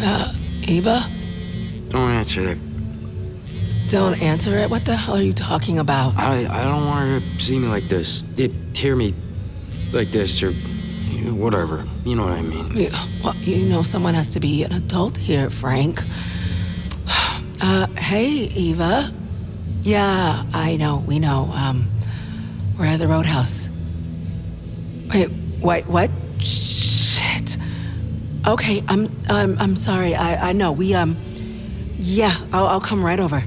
Uh, 0.00 0.32
Eva? 0.68 1.04
Don't 1.88 2.10
answer 2.10 2.48
it. 2.50 2.58
Don't 3.88 4.20
answer 4.20 4.56
it. 4.56 4.68
What 4.68 4.84
the 4.84 4.96
hell 4.96 5.16
are 5.16 5.22
you 5.22 5.32
talking 5.32 5.78
about? 5.78 6.14
I, 6.18 6.40
I 6.40 6.64
don't 6.64 6.86
want 6.86 7.08
her 7.08 7.20
to 7.20 7.40
see 7.42 7.58
me 7.58 7.68
like 7.68 7.84
this. 7.84 8.24
It, 8.36 8.52
hear 8.76 8.96
me 8.96 9.14
like 9.92 10.08
this 10.08 10.42
or 10.42 10.52
whatever. 11.32 11.84
You 12.04 12.16
know 12.16 12.24
what 12.24 12.32
I 12.32 12.42
mean. 12.42 12.68
Yeah, 12.74 12.88
Well, 13.22 13.34
you 13.36 13.68
know 13.68 13.82
someone 13.82 14.14
has 14.14 14.32
to 14.32 14.40
be 14.40 14.64
an 14.64 14.72
adult 14.72 15.16
here, 15.16 15.50
Frank. 15.50 16.02
Uh, 17.58 17.86
hey, 17.96 18.26
Eva. 18.54 19.10
Yeah, 19.80 20.44
I 20.52 20.76
know, 20.76 21.02
we 21.06 21.18
know. 21.18 21.50
Um, 21.54 21.88
we're 22.78 22.84
at 22.84 22.98
the 22.98 23.08
roadhouse. 23.08 23.70
Wait, 25.12 25.30
wait, 25.62 25.86
what? 25.86 26.10
Okay, 28.46 28.82
I'm, 28.88 29.08
I'm, 29.28 29.58
I'm 29.58 29.74
sorry. 29.74 30.14
I, 30.14 30.50
I 30.50 30.52
know. 30.52 30.70
We, 30.70 30.94
um, 30.94 31.16
yeah, 31.96 32.34
I'll, 32.52 32.66
I'll 32.66 32.80
come 32.80 33.04
right 33.04 33.18
over. 33.18 33.42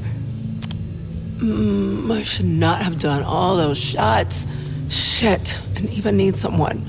Mm, 1.37 2.11
I 2.11 2.23
should 2.23 2.45
not 2.45 2.81
have 2.81 2.99
done 2.99 3.23
all 3.23 3.55
those 3.55 3.77
shots. 3.77 4.45
Shit, 4.89 5.57
and 5.77 5.89
even 5.93 6.17
need 6.17 6.35
someone. 6.35 6.85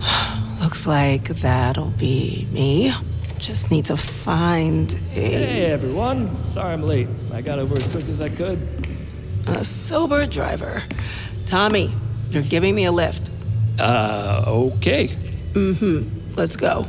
Looks 0.60 0.86
like 0.86 1.24
that'll 1.24 1.90
be 1.90 2.46
me. 2.52 2.92
Just 3.38 3.72
need 3.72 3.86
to 3.86 3.96
find 3.96 4.92
a, 4.92 5.14
Hey 5.14 5.64
everyone, 5.66 6.44
sorry 6.46 6.72
I'm 6.72 6.82
late. 6.84 7.08
I 7.32 7.40
got 7.40 7.58
over 7.58 7.76
as 7.76 7.88
quick 7.88 8.04
as 8.08 8.20
I 8.20 8.28
could. 8.28 8.60
a 9.48 9.64
sober 9.64 10.24
driver. 10.26 10.84
Tommy, 11.46 11.92
you're 12.30 12.44
giving 12.44 12.76
me 12.76 12.84
a 12.84 12.92
lift. 12.92 13.32
Uh, 13.80 14.44
okay. 14.46 15.08
Mm-hmm. 15.54 16.20
Let's 16.36 16.56
go. 16.56 16.86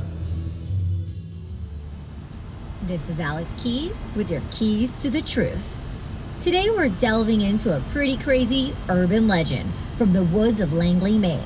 This 2.83 3.09
is 3.09 3.19
Alex 3.19 3.53
Keys 3.57 4.09
with 4.15 4.31
your 4.31 4.41
keys 4.51 4.91
to 5.01 5.09
the 5.09 5.21
truth. 5.21 5.75
Today 6.39 6.69
we're 6.69 6.89
delving 6.89 7.41
into 7.41 7.75
a 7.75 7.81
pretty 7.89 8.17
crazy 8.17 8.75
urban 8.89 9.27
legend 9.27 9.71
from 9.97 10.13
the 10.13 10.23
woods 10.23 10.59
of 10.59 10.69
Langeley, 10.73 11.17
Maine. 11.19 11.43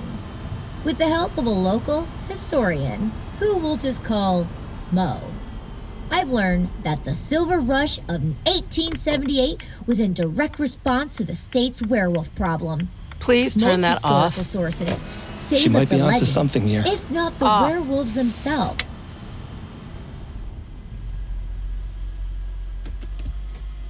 With 0.84 0.98
the 0.98 1.08
help 1.08 1.38
of 1.38 1.46
a 1.46 1.50
local 1.50 2.08
historian 2.28 3.12
who 3.40 3.58
we'll 3.58 3.78
just 3.78 4.04
call 4.04 4.48
Mo. 4.92 5.22
I've 6.12 6.30
learned 6.30 6.70
that 6.84 7.04
the 7.04 7.14
Silver 7.14 7.60
Rush 7.60 7.98
of 8.00 8.24
1878 8.46 9.62
was 9.86 10.00
in 10.00 10.14
direct 10.14 10.60
response 10.60 11.18
to 11.18 11.24
the 11.24 11.36
state's 11.36 11.82
werewolf 11.82 12.34
problem. 12.36 12.90
Please 13.20 13.56
turn 13.56 13.82
Most 13.82 13.82
that 13.82 13.94
historical 13.96 14.16
off. 14.16 14.34
sources 14.36 15.04
say 15.48 15.58
She 15.58 15.70
might 15.70 15.90
be 15.90 15.96
onto 15.96 16.06
legends, 16.06 16.32
something 16.32 16.68
here. 16.68 16.84
If 16.86 17.10
not 17.10 17.38
the 17.40 17.46
Off. 17.46 17.70
werewolves 17.70 18.14
themselves. 18.14 18.84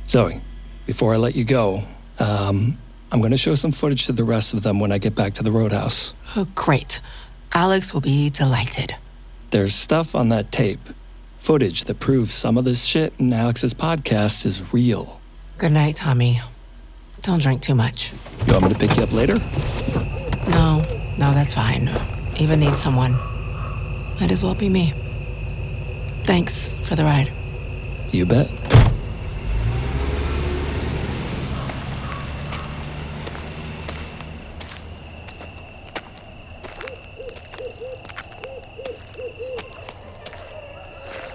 Zoe, 0.07 0.41
before 0.85 1.13
I 1.13 1.17
let 1.17 1.35
you 1.35 1.43
go, 1.43 1.83
um, 2.19 2.77
I'm 3.11 3.19
going 3.19 3.31
to 3.31 3.37
show 3.37 3.55
some 3.55 3.71
footage 3.71 4.05
to 4.05 4.13
the 4.13 4.23
rest 4.23 4.53
of 4.53 4.63
them 4.63 4.79
when 4.79 4.91
I 4.91 4.97
get 4.97 5.15
back 5.15 5.33
to 5.33 5.43
the 5.43 5.51
roadhouse. 5.51 6.13
Oh, 6.35 6.47
great. 6.55 7.01
Alex 7.53 7.93
will 7.93 8.01
be 8.01 8.29
delighted. 8.29 8.95
There's 9.51 9.73
stuff 9.73 10.15
on 10.15 10.29
that 10.29 10.51
tape, 10.51 10.79
footage 11.39 11.85
that 11.85 11.99
proves 11.99 12.33
some 12.33 12.57
of 12.57 12.65
this 12.65 12.83
shit 12.83 13.13
in 13.19 13.31
Alex's 13.33 13.73
podcast 13.73 14.45
is 14.45 14.73
real. 14.73 15.19
Good 15.57 15.71
night, 15.71 15.95
Tommy. 15.97 16.39
Don't 17.21 17.41
drink 17.41 17.61
too 17.61 17.75
much. 17.75 18.13
You 18.45 18.53
want 18.53 18.67
me 18.67 18.73
to 18.73 18.79
pick 18.79 18.95
you 18.97 19.03
up 19.03 19.11
later? 19.11 19.35
No, 20.49 20.85
no, 21.17 21.33
that's 21.33 21.53
fine. 21.53 21.89
Eva 22.39 22.55
needs 22.55 22.81
someone. 22.81 23.13
Might 24.19 24.31
as 24.31 24.43
well 24.43 24.53
be 24.53 24.69
me. 24.69 24.93
Thanks 26.23 26.75
for 26.75 26.95
the 26.95 27.03
ride. 27.03 27.31
You 28.11 28.25
bet. 28.25 28.47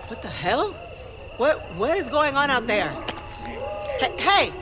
What 0.08 0.22
the 0.22 0.28
hell? 0.28 0.72
What 1.38 1.58
what 1.76 1.96
is 1.98 2.08
going 2.08 2.36
on 2.36 2.50
out 2.50 2.66
there? 2.66 2.88
Hey, 3.98 4.12
hey! 4.18 4.52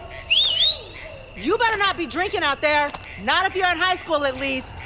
You 1.36 1.58
better 1.58 1.76
not 1.76 1.96
be 1.98 2.06
drinking 2.06 2.42
out 2.42 2.60
there. 2.60 2.90
Not 3.24 3.46
if 3.46 3.54
you're 3.54 3.70
in 3.70 3.76
high 3.76 3.96
school 3.96 4.24
at 4.24 4.36
least. 4.36 4.79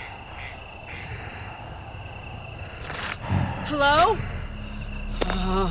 Hello? 3.66 4.18
Uh, 5.26 5.70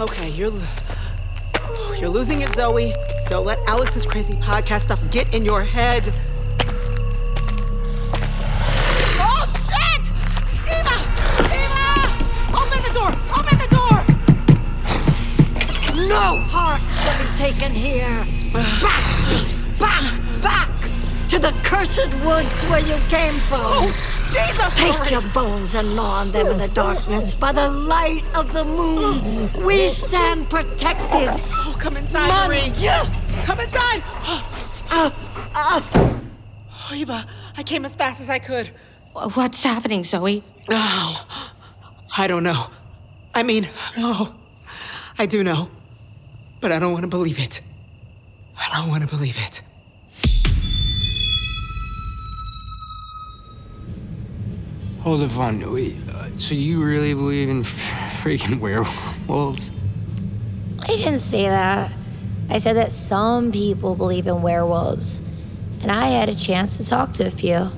okay, 0.00 0.30
you're 0.30 0.50
you're 1.98 2.08
losing 2.08 2.40
it, 2.40 2.54
Zoe. 2.56 2.94
Don't 3.28 3.44
let 3.44 3.58
Alex's 3.68 4.06
crazy 4.06 4.32
podcast 4.36 4.80
stuff 4.80 5.02
get 5.10 5.34
in 5.34 5.44
your 5.44 5.62
head. 5.62 6.10
Oh 9.20 9.44
shit! 9.44 10.04
Eva! 10.64 10.96
Eva! 11.52 11.84
Open 12.56 12.80
the 12.80 12.92
door! 12.96 13.12
Open 13.36 13.58
the 13.60 13.68
door! 13.68 13.98
No 16.08 16.40
heart 16.48 16.80
shall 16.90 17.18
be 17.20 17.28
taken 17.36 17.72
here. 17.72 18.24
Back, 18.80 19.04
back, 19.78 20.04
back 20.42 20.70
to 21.28 21.38
the 21.38 21.52
cursed 21.62 22.14
woods 22.24 22.64
where 22.70 22.80
you 22.80 22.96
came 23.08 23.34
from. 23.34 23.60
Oh, 23.60 24.21
Jesus! 24.32 24.74
Take 24.76 25.10
your 25.10 25.22
bones 25.32 25.74
and 25.74 25.94
gnaw 25.94 26.20
on 26.20 26.32
them 26.32 26.46
in 26.46 26.58
the 26.58 26.68
darkness 26.68 27.34
by 27.34 27.52
the 27.52 27.68
light 27.68 28.24
of 28.34 28.52
the 28.52 28.64
moon. 28.64 29.50
We 29.64 29.88
stand 29.88 30.48
protected. 30.48 31.28
Oh, 31.50 31.76
come 31.78 31.96
inside, 31.96 32.28
Mon 32.28 32.48
Marie. 32.48 32.70
Dieu. 32.70 32.90
Come 33.44 33.60
inside. 33.60 34.02
Uh, 34.90 35.10
uh, 35.54 35.80
Oh, 36.90 36.94
Eva, 36.94 37.24
I 37.56 37.62
came 37.62 37.84
as 37.84 37.94
fast 37.94 38.20
as 38.20 38.28
I 38.28 38.38
could. 38.38 38.68
What's 39.34 39.62
happening, 39.62 40.04
Zoe? 40.04 40.42
Oh, 40.70 41.26
I 42.16 42.26
don't 42.26 42.42
know. 42.42 42.66
I 43.34 43.42
mean, 43.42 43.68
no, 43.96 44.34
I 45.18 45.26
do 45.26 45.42
know, 45.42 45.70
but 46.60 46.72
I 46.72 46.78
don't 46.78 46.92
want 46.92 47.04
to 47.04 47.08
believe 47.08 47.38
it. 47.38 47.60
I 48.58 48.80
don't 48.80 48.88
want 48.90 49.02
to 49.02 49.08
believe 49.08 49.36
it. 49.38 49.62
Hold 55.02 55.22
it, 55.22 55.36
on. 55.36 55.72
Wait, 55.72 55.96
uh, 56.10 56.28
so 56.38 56.54
you 56.54 56.80
really 56.80 57.12
believe 57.12 57.48
in 57.48 57.62
freaking 58.22 58.60
werewolves? 58.60 59.72
I 60.78 60.86
didn't 60.86 61.18
say 61.18 61.48
that. 61.48 61.90
I 62.48 62.58
said 62.58 62.76
that 62.76 62.92
some 62.92 63.50
people 63.50 63.96
believe 63.96 64.28
in 64.28 64.42
werewolves. 64.42 65.20
And 65.82 65.90
I 65.90 66.06
had 66.06 66.28
a 66.28 66.36
chance 66.36 66.76
to 66.76 66.86
talk 66.86 67.10
to 67.14 67.26
a 67.26 67.30
few. 67.32 67.68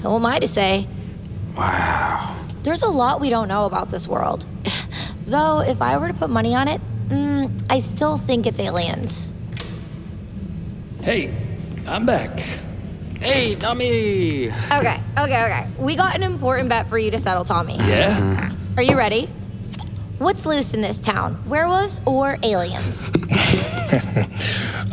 Who 0.00 0.16
am 0.16 0.24
I 0.24 0.38
to 0.38 0.48
say? 0.48 0.88
Wow. 1.54 2.34
There's 2.62 2.80
a 2.80 2.88
lot 2.88 3.20
we 3.20 3.28
don't 3.28 3.48
know 3.48 3.66
about 3.66 3.90
this 3.90 4.08
world. 4.08 4.46
Though, 5.26 5.60
if 5.60 5.82
I 5.82 5.98
were 5.98 6.08
to 6.08 6.14
put 6.14 6.30
money 6.30 6.54
on 6.54 6.68
it, 6.68 6.80
mm, 7.08 7.66
I 7.68 7.80
still 7.80 8.16
think 8.16 8.46
it's 8.46 8.60
aliens. 8.60 9.30
Hey, 11.02 11.34
I'm 11.86 12.06
back. 12.06 12.42
Hey, 13.26 13.56
Tommy! 13.56 14.50
Okay, 14.50 15.00
okay, 15.18 15.44
okay. 15.46 15.66
We 15.80 15.96
got 15.96 16.14
an 16.14 16.22
important 16.22 16.68
bet 16.68 16.86
for 16.86 16.96
you 16.96 17.10
to 17.10 17.18
settle, 17.18 17.42
Tommy. 17.42 17.74
Yeah? 17.74 18.52
Are 18.76 18.84
you 18.84 18.96
ready? 18.96 19.26
What's 20.18 20.46
loose 20.46 20.72
in 20.72 20.80
this 20.80 21.00
town? 21.00 21.42
Werewolves 21.48 22.00
or 22.06 22.38
aliens? 22.44 23.10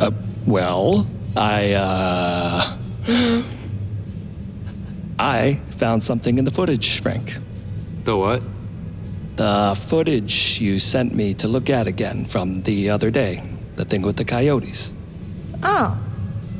uh, 0.00 0.10
well, 0.48 1.06
I, 1.36 1.74
uh. 1.74 2.76
I 5.20 5.60
found 5.76 6.02
something 6.02 6.36
in 6.36 6.44
the 6.44 6.50
footage, 6.50 7.00
Frank. 7.02 7.38
The 8.02 8.16
what? 8.16 8.42
The 9.36 9.80
footage 9.86 10.60
you 10.60 10.80
sent 10.80 11.14
me 11.14 11.34
to 11.34 11.46
look 11.46 11.70
at 11.70 11.86
again 11.86 12.24
from 12.24 12.62
the 12.62 12.90
other 12.90 13.12
day. 13.12 13.44
The 13.76 13.84
thing 13.84 14.02
with 14.02 14.16
the 14.16 14.24
coyotes. 14.24 14.92
Oh, 15.62 15.96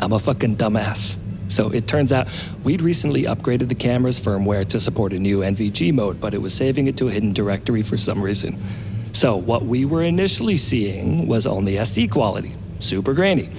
I'm 0.00 0.12
a 0.12 0.20
fucking 0.20 0.54
dumbass. 0.56 1.18
So 1.48 1.70
it 1.70 1.86
turns 1.86 2.12
out 2.12 2.28
we'd 2.62 2.80
recently 2.80 3.24
upgraded 3.24 3.68
the 3.68 3.74
camera's 3.74 4.18
firmware 4.18 4.66
to 4.68 4.80
support 4.80 5.12
a 5.12 5.18
new 5.18 5.40
NVG 5.40 5.92
mode, 5.92 6.20
but 6.20 6.34
it 6.34 6.38
was 6.38 6.54
saving 6.54 6.86
it 6.86 6.96
to 6.98 7.08
a 7.08 7.10
hidden 7.10 7.32
directory 7.32 7.82
for 7.82 7.96
some 7.96 8.22
reason. 8.22 8.58
So 9.12 9.36
what 9.36 9.64
we 9.64 9.84
were 9.84 10.02
initially 10.02 10.56
seeing 10.56 11.28
was 11.28 11.46
only 11.46 11.74
SD 11.74 12.10
quality, 12.10 12.54
super 12.80 13.14
grainy. 13.14 13.50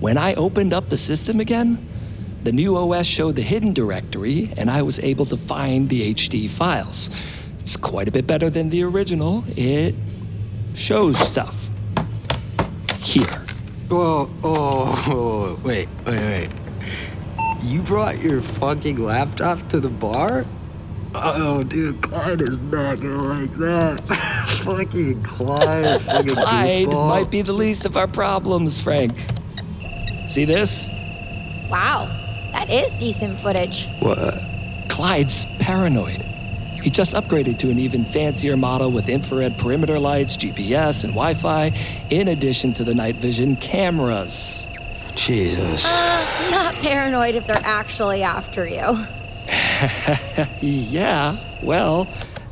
When 0.00 0.18
I 0.18 0.34
opened 0.34 0.74
up 0.74 0.88
the 0.88 0.96
system 0.96 1.40
again, 1.40 1.86
the 2.44 2.52
new 2.52 2.76
OS 2.76 3.06
showed 3.06 3.36
the 3.36 3.42
hidden 3.42 3.72
directory, 3.72 4.52
and 4.56 4.70
I 4.70 4.82
was 4.82 5.00
able 5.00 5.24
to 5.26 5.36
find 5.36 5.88
the 5.88 6.14
HD 6.14 6.48
files. 6.48 7.10
It's 7.58 7.76
quite 7.76 8.06
a 8.06 8.12
bit 8.12 8.26
better 8.26 8.50
than 8.50 8.70
the 8.70 8.84
original. 8.84 9.42
It 9.56 9.94
shows 10.74 11.18
stuff. 11.18 11.70
Here. 12.98 13.42
Whoa, 13.88 14.30
oh, 14.44 15.04
oh, 15.06 15.60
wait, 15.64 15.88
wait, 16.04 16.20
wait. 16.20 16.65
You 17.62 17.82
brought 17.82 18.18
your 18.22 18.40
fucking 18.40 18.96
laptop 18.98 19.68
to 19.70 19.80
the 19.80 19.88
bar? 19.88 20.44
Oh, 21.14 21.62
dude, 21.64 22.00
Clyde 22.02 22.42
is 22.42 22.60
not 22.60 23.00
gonna 23.00 23.22
like 23.22 23.50
that. 23.56 24.00
fucking 24.64 25.22
Clyde, 25.22 26.02
fucking 26.02 26.34
Clyde 26.34 26.88
goofball. 26.88 27.08
might 27.08 27.30
be 27.30 27.42
the 27.42 27.52
least 27.54 27.86
of 27.86 27.96
our 27.96 28.06
problems, 28.06 28.80
Frank. 28.80 29.18
See 30.28 30.44
this? 30.44 30.88
wow. 31.70 32.06
That 32.52 32.70
is 32.70 32.92
decent 32.94 33.38
footage. 33.38 33.88
What? 33.98 34.34
Clyde's 34.88 35.44
paranoid. 35.58 36.22
He 36.82 36.90
just 36.90 37.14
upgraded 37.14 37.58
to 37.58 37.70
an 37.70 37.78
even 37.78 38.04
fancier 38.04 38.56
model 38.56 38.90
with 38.90 39.08
infrared 39.08 39.58
perimeter 39.58 39.98
lights, 39.98 40.36
GPS, 40.36 41.04
and 41.04 41.12
Wi 41.12 41.34
Fi, 41.34 41.72
in 42.10 42.28
addition 42.28 42.72
to 42.74 42.84
the 42.84 42.94
night 42.94 43.16
vision 43.16 43.56
cameras. 43.56 44.68
Jesus. 45.16 45.84
Uh, 45.84 46.48
not 46.50 46.74
paranoid 46.76 47.34
if 47.34 47.46
they're 47.46 47.60
actually 47.64 48.22
after 48.22 48.68
you. 48.68 48.94
yeah, 50.60 51.60
well, 51.62 52.06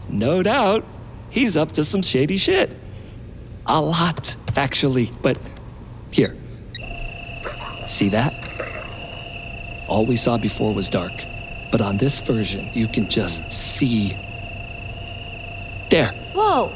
no 0.09 0.43
doubt. 0.43 0.85
He's 1.31 1.57
up 1.57 1.73
to 1.73 1.85
some 1.85 2.03
shady 2.03 2.37
shit. 2.37 2.77
A 3.67 3.81
lot, 3.81 4.37
actually. 4.57 5.11
But 5.23 5.39
here. 6.11 6.37
See 7.87 8.09
that? 8.11 8.33
All 9.89 10.07
we 10.07 10.17
saw 10.17 10.39
before 10.39 10.73
was 10.73 10.89
dark. 10.89 11.13
But 11.71 11.81
on 11.81 11.97
this 11.97 12.21
version, 12.21 12.71
you 12.73 12.87
can 12.87 13.09
just 13.09 13.51
see. 13.51 14.17
There. 15.91 16.13
Whoa. 16.35 16.73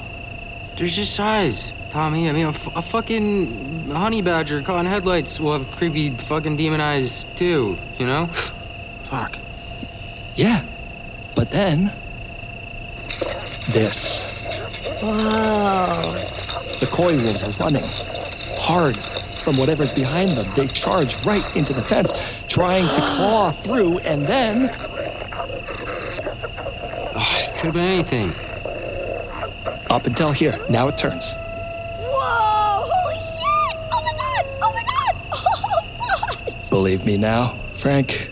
There's 0.77 0.95
just 0.97 1.15
size, 1.15 1.73
Tommy. 1.91 2.29
I 2.29 2.33
mean, 2.33 2.47
a, 2.47 2.51
f- 2.51 2.77
a 2.77 2.83
fucking 2.83 3.91
honey 3.91 4.23
badger 4.23 4.63
caught 4.63 4.81
in 4.81 4.87
headlights 4.87 5.41
will 5.41 5.53
have 5.59 5.71
creepy 5.73 6.11
fucking 6.11 6.57
demon 6.57 6.81
eyes, 6.81 7.25
too, 7.37 7.79
you 7.99 8.07
know? 8.07 8.27
Fuck. 9.05 9.39
Yeah. 10.37 10.63
But 11.35 11.51
then. 11.51 11.93
This. 13.73 14.33
Whoa. 15.01 16.15
The 16.81 16.87
coywolves 16.87 17.43
are 17.47 17.63
running. 17.63 17.85
Hard. 18.59 18.97
From 19.43 19.57
whatever's 19.57 19.93
behind 19.93 20.37
them, 20.37 20.53
they 20.55 20.67
charge 20.67 21.15
right 21.25 21.45
into 21.57 21.73
the 21.73 21.83
fence, 21.83 22.13
trying 22.49 22.85
to 22.87 23.01
claw 23.01 23.51
through, 23.65 23.99
and 24.01 24.27
then. 24.27 24.69
Oh, 27.21 27.37
it 27.41 27.55
could 27.57 27.65
have 27.65 27.75
been 27.75 27.85
anything. 27.85 28.33
Up 29.91 30.07
until 30.07 30.31
here. 30.31 30.57
Now 30.71 30.87
it 30.87 30.97
turns. 30.97 31.35
Believe 36.79 37.05
me 37.07 37.17
now, 37.17 37.49
Frank. 37.75 38.31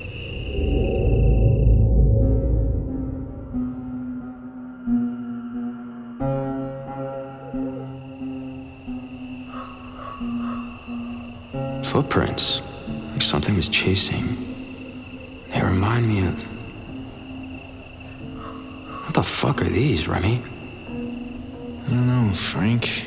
Footprints. 11.86 12.62
Like 13.10 13.22
something 13.22 13.56
was 13.56 13.68
chasing. 13.68 14.36
They 15.50 15.60
remind 15.60 16.06
me 16.06 16.24
of. 16.28 16.40
What 19.06 19.14
the 19.14 19.24
fuck 19.24 19.60
are 19.60 19.64
these, 19.64 20.06
Remy? 20.06 20.40
I 20.40 21.90
don't 21.90 22.06
know, 22.06 22.32
Frank. 22.32 23.06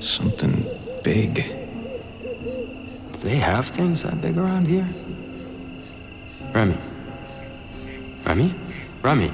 Something 0.00 0.66
big. 1.04 1.55
They 3.26 3.38
have 3.38 3.66
things 3.66 4.04
that 4.04 4.20
big 4.22 4.38
around 4.38 4.68
here? 4.68 4.86
Remy. 6.54 6.76
Remy? 8.24 8.54
Remy. 9.02 9.32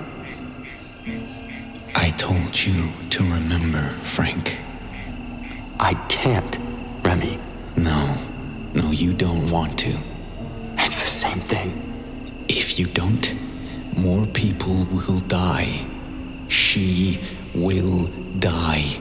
I 1.94 2.08
told 2.16 2.58
you 2.64 2.88
to 3.10 3.22
remember, 3.22 3.90
Frank. 4.02 4.58
I 5.78 5.92
can't, 6.08 6.58
Remy. 7.04 7.38
No. 7.76 8.16
No, 8.72 8.92
you 8.92 9.12
don't 9.12 9.50
want 9.50 9.78
to. 9.80 9.94
It's 10.78 11.00
the 11.02 11.12
same 11.24 11.40
thing. 11.40 11.70
If 12.48 12.78
you 12.78 12.86
don't, 12.86 13.34
more 13.94 14.24
people 14.24 14.86
will 14.90 15.20
die. 15.20 15.84
She 16.48 17.20
will 17.54 18.06
die. 18.38 18.96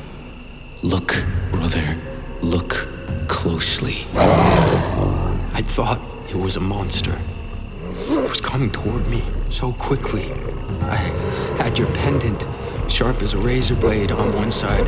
Look, 0.83 1.23
brother. 1.49 1.95
Look 2.41 3.00
closely. 3.31 4.05
I 4.13 5.63
thought 5.63 5.99
it 6.29 6.35
was 6.35 6.57
a 6.57 6.59
monster. 6.59 7.17
It 8.01 8.29
was 8.29 8.41
coming 8.41 8.69
toward 8.69 9.07
me 9.07 9.23
so 9.49 9.71
quickly. 9.71 10.29
I 10.81 10.97
had 11.57 11.79
your 11.79 11.87
pendant, 11.93 12.45
sharp 12.91 13.21
as 13.21 13.33
a 13.33 13.37
razor 13.37 13.75
blade, 13.75 14.11
on 14.11 14.35
one 14.35 14.51
side. 14.51 14.85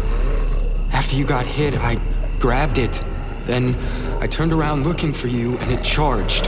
After 0.92 1.16
you 1.16 1.24
got 1.24 1.46
hit, 1.46 1.74
I 1.78 1.98
grabbed 2.40 2.80
it. 2.80 3.02
Then 3.46 3.76
I 4.20 4.28
turned 4.28 4.52
around 4.52 4.84
looking 4.84 5.14
for 5.14 5.28
you, 5.28 5.58
and 5.60 5.72
it 5.72 5.82
charged. 5.82 6.48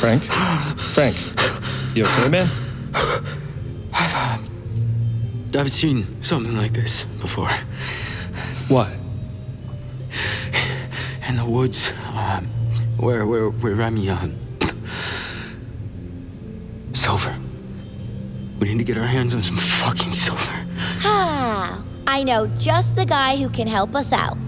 Frank? 0.00 0.45
Frank, 0.96 1.14
you 1.94 2.06
okay, 2.06 2.28
man? 2.30 2.48
I've, 3.92 4.14
uh, 5.54 5.60
I've 5.60 5.70
seen 5.70 6.22
something 6.22 6.56
like 6.56 6.72
this 6.72 7.04
before. 7.20 7.50
What? 8.68 8.88
In 11.28 11.36
the 11.36 11.44
woods, 11.44 11.92
um, 12.14 12.46
where, 12.96 13.26
where, 13.26 13.50
where 13.50 13.74
Remy, 13.74 14.08
uh, 14.08 14.28
silver. 16.94 17.36
We 18.58 18.68
need 18.68 18.78
to 18.78 18.84
get 18.84 18.96
our 18.96 19.06
hands 19.06 19.34
on 19.34 19.42
some 19.42 19.58
fucking 19.58 20.14
silver. 20.14 20.64
Ah, 21.04 21.84
I 22.06 22.22
know 22.22 22.46
just 22.56 22.96
the 22.96 23.04
guy 23.04 23.36
who 23.36 23.50
can 23.50 23.66
help 23.66 23.94
us 23.94 24.14
out. 24.14 24.38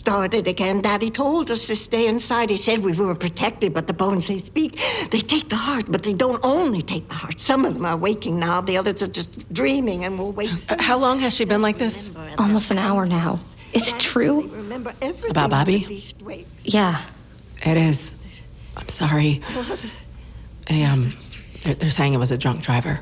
Started 0.00 0.46
again. 0.46 0.80
Daddy 0.80 1.10
told 1.10 1.50
us 1.50 1.66
to 1.66 1.76
stay 1.76 2.06
inside. 2.06 2.48
He 2.48 2.56
said 2.56 2.78
we 2.78 2.92
were 2.92 3.14
protected, 3.14 3.74
but 3.74 3.86
the 3.86 3.92
bones 3.92 4.28
they 4.28 4.38
speak, 4.38 4.80
they 5.10 5.20
take 5.20 5.48
the 5.50 5.60
heart, 5.68 5.86
but 5.92 6.02
they 6.02 6.14
don't 6.14 6.40
only 6.42 6.80
take 6.80 7.06
the 7.08 7.14
heart. 7.14 7.38
Some 7.38 7.66
of 7.66 7.74
them 7.74 7.84
are 7.84 7.96
waking 7.96 8.38
now, 8.38 8.62
the 8.62 8.76
others 8.78 9.02
are 9.02 9.12
just 9.20 9.30
dreaming 9.52 10.04
and 10.04 10.18
will 10.18 10.32
wake. 10.32 10.50
Uh, 10.70 10.76
how 10.80 10.96
long 10.98 11.18
has 11.20 11.34
she 11.36 11.44
been 11.44 11.60
like 11.60 11.76
this? 11.76 12.12
Almost 12.38 12.70
an 12.70 12.78
hour 12.78 13.04
now. 13.04 13.38
Is 13.74 13.92
it 13.92 14.00
true? 14.00 14.42
Remember 14.64 14.92
everything. 15.02 15.30
About 15.30 15.50
Bobby? 15.50 16.02
Yeah. 16.64 17.04
It 17.64 17.76
is. 17.76 18.24
I'm 18.76 18.88
sorry. 18.88 19.42
Hey, 20.68 20.84
um, 20.84 21.12
they're, 21.64 21.74
they're 21.74 21.90
saying 21.90 22.12
it 22.12 22.18
was 22.18 22.30
a 22.30 22.38
drunk 22.38 22.62
driver. 22.62 23.00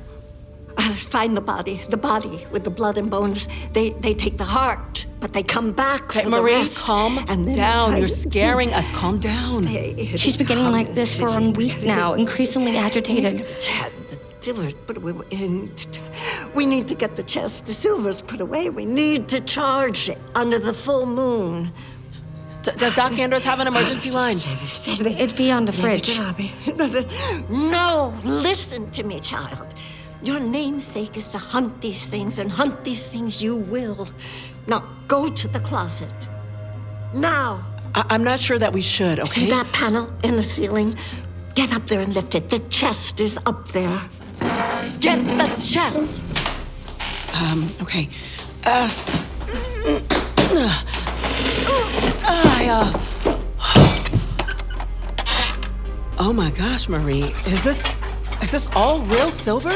Uh, 0.78 0.94
find 0.94 1.36
the 1.36 1.40
body, 1.42 1.78
the 1.90 1.98
body 1.98 2.46
with 2.50 2.64
the 2.64 2.70
blood 2.70 2.96
and 2.96 3.10
bones. 3.10 3.46
They 3.74 3.90
they 3.90 4.14
take 4.14 4.38
the 4.38 4.44
heart, 4.44 5.04
but 5.20 5.32
they 5.32 5.42
come 5.42 5.72
back 5.72 6.04
Okay, 6.04 6.22
for 6.24 6.30
Marie, 6.30 6.52
the 6.54 6.58
rest. 6.60 6.76
calm 6.78 7.18
and 7.28 7.54
down. 7.54 7.94
I- 7.94 7.98
You're 7.98 8.08
scaring 8.08 8.72
us. 8.72 8.90
Calm 8.90 9.18
down. 9.18 9.66
She's 10.16 10.36
been 10.36 10.46
getting 10.46 10.70
like 10.70 10.94
this 10.94 11.14
for 11.14 11.28
a 11.28 11.48
week 11.50 11.82
now, 11.82 12.14
increasingly 12.14 12.76
agitated. 12.76 13.44
Silver's 14.40 14.74
put 14.74 14.96
away. 14.96 15.14
and 15.32 15.88
We 16.54 16.64
need 16.64 16.86
to 16.88 16.94
get 16.94 17.16
the 17.16 17.22
chest. 17.24 17.66
The 17.66 17.74
silver's 17.74 18.22
put 18.22 18.40
away. 18.40 18.70
We 18.70 18.86
need 18.86 19.28
to 19.28 19.40
charge 19.40 20.08
it 20.08 20.18
under 20.34 20.58
the 20.58 20.72
full 20.72 21.04
moon. 21.06 21.70
D- 22.62 22.70
does 22.76 22.94
Doc 22.94 23.18
Andrews 23.18 23.44
have 23.44 23.60
an 23.60 23.66
emergency 23.66 24.10
line? 24.20 24.38
It'd 24.86 25.36
be 25.36 25.50
on 25.50 25.64
the 25.64 25.72
fridge. 25.72 26.18
No, 27.50 28.14
listen 28.24 28.90
to 28.92 29.02
me, 29.02 29.20
child. 29.20 29.66
Your 30.22 30.40
namesake 30.40 31.16
is 31.16 31.28
to 31.28 31.38
hunt 31.38 31.80
these 31.80 32.04
things, 32.04 32.38
and 32.38 32.50
hunt 32.50 32.84
these 32.84 33.06
things 33.06 33.42
you 33.42 33.56
will. 33.56 34.08
Now, 34.66 34.84
go 35.06 35.28
to 35.28 35.48
the 35.48 35.60
closet. 35.60 36.12
Now. 37.14 37.60
I- 37.94 38.04
I'm 38.10 38.24
not 38.24 38.38
sure 38.38 38.58
that 38.58 38.72
we 38.72 38.82
should, 38.82 39.20
okay? 39.20 39.42
See 39.42 39.50
that 39.50 39.70
panel 39.72 40.10
in 40.24 40.36
the 40.36 40.42
ceiling? 40.42 40.98
Get 41.54 41.72
up 41.72 41.86
there 41.86 42.00
and 42.00 42.14
lift 42.14 42.34
it. 42.34 42.50
The 42.50 42.58
chest 42.68 43.20
is 43.20 43.38
up 43.46 43.68
there. 43.68 44.00
Get 45.00 45.24
the 45.24 45.48
chest. 45.60 46.24
Um, 47.34 47.68
okay. 47.82 48.08
Uh. 48.64 48.90
I, 52.30 52.68
uh. 52.70 53.36
Oh 56.18 56.32
my 56.32 56.50
gosh, 56.50 56.88
Marie. 56.88 57.32
Is 57.46 57.62
this. 57.62 57.90
Is 58.42 58.50
this 58.50 58.68
all 58.74 59.00
real 59.02 59.30
silver? 59.30 59.72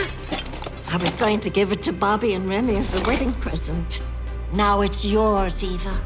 I 0.92 0.98
was 0.98 1.10
going 1.12 1.40
to 1.40 1.48
give 1.48 1.72
it 1.72 1.82
to 1.84 1.92
Bobby 1.92 2.34
and 2.34 2.46
Remy 2.46 2.76
as 2.76 2.94
a 2.94 3.02
wedding 3.04 3.32
present. 3.32 4.02
Now 4.52 4.82
it's 4.82 5.06
yours, 5.06 5.64
Eva. 5.64 5.98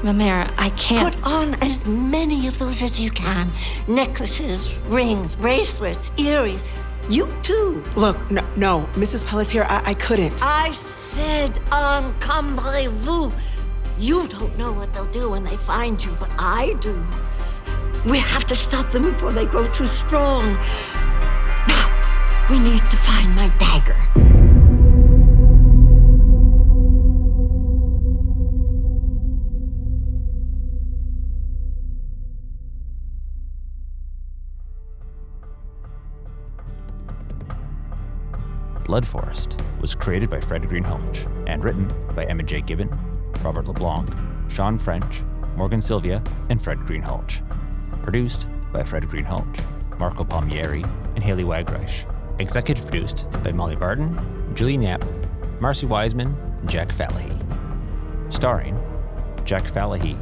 Mamera, 0.00 0.50
I 0.56 0.70
can't. 0.70 1.14
Put 1.14 1.26
on 1.26 1.52
as 1.56 1.84
many 1.84 2.46
of 2.46 2.58
those 2.58 2.82
as 2.82 2.98
you 2.98 3.10
can 3.10 3.52
necklaces, 3.86 4.78
rings, 4.86 5.36
bracelets, 5.36 6.12
earrings. 6.16 6.64
You 7.10 7.28
too. 7.42 7.84
Look, 7.94 8.30
no, 8.30 8.42
no 8.56 8.88
Mrs. 8.94 9.26
Pelletier, 9.26 9.66
I, 9.68 9.82
I 9.84 9.94
couldn't. 9.94 10.42
I 10.42 10.70
said 10.72 11.56
encombrez-vous. 11.70 13.30
You 13.98 14.26
don't 14.28 14.56
know 14.56 14.72
what 14.72 14.94
they'll 14.94 15.04
do 15.12 15.28
when 15.28 15.44
they 15.44 15.58
find 15.58 16.02
you, 16.02 16.16
but 16.18 16.30
I 16.38 16.72
do. 16.80 17.06
We 18.06 18.16
have 18.18 18.46
to 18.46 18.54
stop 18.54 18.90
them 18.90 19.02
before 19.02 19.32
they 19.32 19.44
grow 19.44 19.66
too 19.66 19.86
strong. 19.86 20.58
We 22.50 22.58
need 22.58 22.90
to 22.90 22.96
find 22.98 23.34
my 23.34 23.48
dagger. 23.58 23.96
Blood 38.84 39.06
Forest 39.06 39.62
was 39.80 39.94
created 39.94 40.28
by 40.28 40.38
Fred 40.40 40.62
Greenhalgh 40.64 41.26
and 41.48 41.64
written 41.64 41.90
by 42.14 42.24
Emma 42.26 42.42
J. 42.42 42.60
Gibbon, 42.60 42.90
Robert 43.42 43.66
LeBlanc, 43.66 44.10
Shawn 44.48 44.78
French, 44.78 45.22
Morgan 45.56 45.80
Sylvia, 45.80 46.22
and 46.50 46.62
Fred 46.62 46.78
Greenhalgh. 46.80 47.40
Produced 48.02 48.46
by 48.70 48.84
Fred 48.84 49.04
Greenhalgh, 49.04 49.98
Marco 49.98 50.24
Palmieri, 50.24 50.84
and 51.14 51.24
Hayley 51.24 51.44
Wagreich. 51.44 52.13
Executive 52.38 52.84
produced 52.84 53.30
by 53.44 53.52
Molly 53.52 53.76
Barton, 53.76 54.54
Julian 54.54 54.82
Yap, 54.82 55.04
Marci 55.60 55.88
Wiseman, 55.88 56.36
and 56.60 56.70
Jack 56.70 56.88
Falahee. 56.88 57.32
Starring 58.32 58.76
Jack 59.44 59.62
Falahee, 59.64 60.18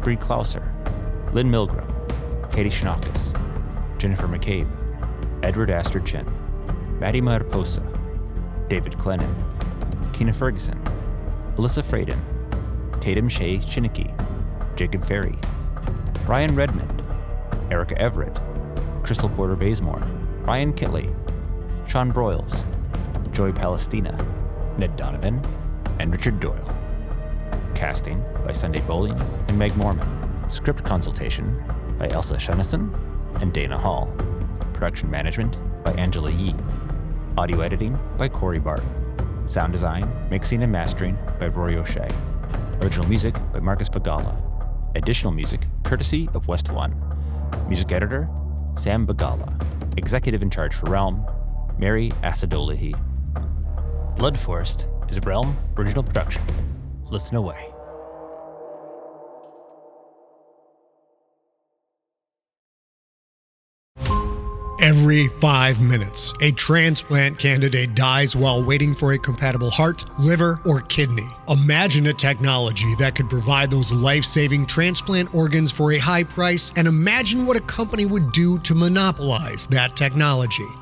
Bree 0.00 0.16
Klauser, 0.16 0.64
Lynn 1.34 1.50
Milgrim, 1.50 1.86
Katie 2.52 2.70
Chonacas, 2.70 3.32
Jennifer 3.98 4.26
McCabe, 4.26 4.68
Edward 5.42 5.70
Astor 5.70 6.00
Chin, 6.00 6.26
Mattie 6.98 7.20
Mariposa, 7.20 7.82
David 8.68 8.92
Clennon, 8.94 9.34
Keena 10.14 10.32
Ferguson, 10.32 10.80
Ilyssa 11.56 11.82
Fradin, 11.82 12.18
Tatum 13.00 13.28
Shae 13.28 13.62
Chiniquy, 13.62 14.10
Jacob 14.76 15.04
Farry, 15.04 15.38
Ryann 16.24 16.56
Redmond, 16.56 17.02
Erica 17.70 18.00
Everett, 18.00 18.38
Crystal 19.02 19.28
Porter 19.28 19.56
Bazemore, 19.56 20.00
Ryan 20.44 20.72
Kitley, 20.72 21.12
Shaun 21.92 22.10
Broyls, 22.10 22.62
Joey 23.32 23.52
Palestina, 23.52 24.16
Ned 24.78 24.96
Donovan, 24.96 25.42
and 25.98 26.10
Richard 26.10 26.40
Doyle. 26.40 26.74
Casting 27.74 28.24
by 28.46 28.52
Sunday 28.52 28.80
Boling 28.80 29.20
and 29.48 29.58
Meg 29.58 29.76
Morman. 29.76 30.08
Script 30.48 30.84
consultation 30.84 31.62
by 31.98 32.08
Elsa 32.08 32.36
Shunnison 32.36 32.98
and 33.42 33.52
Dana 33.52 33.76
Hall. 33.76 34.10
Production 34.72 35.10
management 35.10 35.58
by 35.84 35.92
Angela 35.92 36.30
Yih. 36.30 36.54
Audio 37.36 37.60
editing 37.60 37.98
by 38.16 38.26
Cory 38.26 38.58
Barton. 38.58 38.88
Sound 39.46 39.74
design, 39.74 40.10
mixing, 40.30 40.62
and 40.62 40.72
mastering 40.72 41.18
by 41.38 41.48
Rory 41.48 41.76
O'Shea. 41.76 42.08
Original 42.80 43.06
music 43.06 43.34
by 43.52 43.60
Marcus 43.60 43.90
Bagala. 43.90 44.34
Additional 44.94 45.30
music 45.30 45.66
courtesy 45.84 46.30
of 46.32 46.48
West 46.48 46.72
One. 46.72 46.94
Music 47.68 47.92
editor, 47.92 48.30
Sam 48.78 49.06
Bagala. 49.06 49.62
Executive 49.98 50.40
in 50.40 50.48
charge 50.48 50.74
for 50.74 50.86
Realm, 50.88 51.22
Mary 51.82 52.10
Assadullahi. 52.22 52.94
Blood 54.16 54.38
Forest 54.38 54.86
is 55.08 55.16
a 55.16 55.20
Realm 55.22 55.56
original 55.76 56.04
production. 56.04 56.40
Listen 57.10 57.36
away. 57.36 57.70
Every 64.80 65.26
five 65.40 65.80
minutes, 65.80 66.32
a 66.40 66.52
transplant 66.52 67.38
candidate 67.40 67.96
dies 67.96 68.36
while 68.36 68.62
waiting 68.62 68.94
for 68.94 69.14
a 69.14 69.18
compatible 69.18 69.70
heart, 69.70 70.04
liver, 70.20 70.60
or 70.64 70.82
kidney. 70.82 71.26
Imagine 71.48 72.06
a 72.06 72.12
technology 72.12 72.94
that 73.00 73.16
could 73.16 73.28
provide 73.28 73.72
those 73.72 73.90
life 73.90 74.24
saving 74.24 74.66
transplant 74.66 75.34
organs 75.34 75.72
for 75.72 75.92
a 75.92 75.98
high 75.98 76.22
price, 76.22 76.72
and 76.76 76.86
imagine 76.86 77.44
what 77.44 77.56
a 77.56 77.60
company 77.62 78.06
would 78.06 78.30
do 78.30 78.58
to 78.60 78.74
monopolize 78.76 79.66
that 79.66 79.96
technology. 79.96 80.68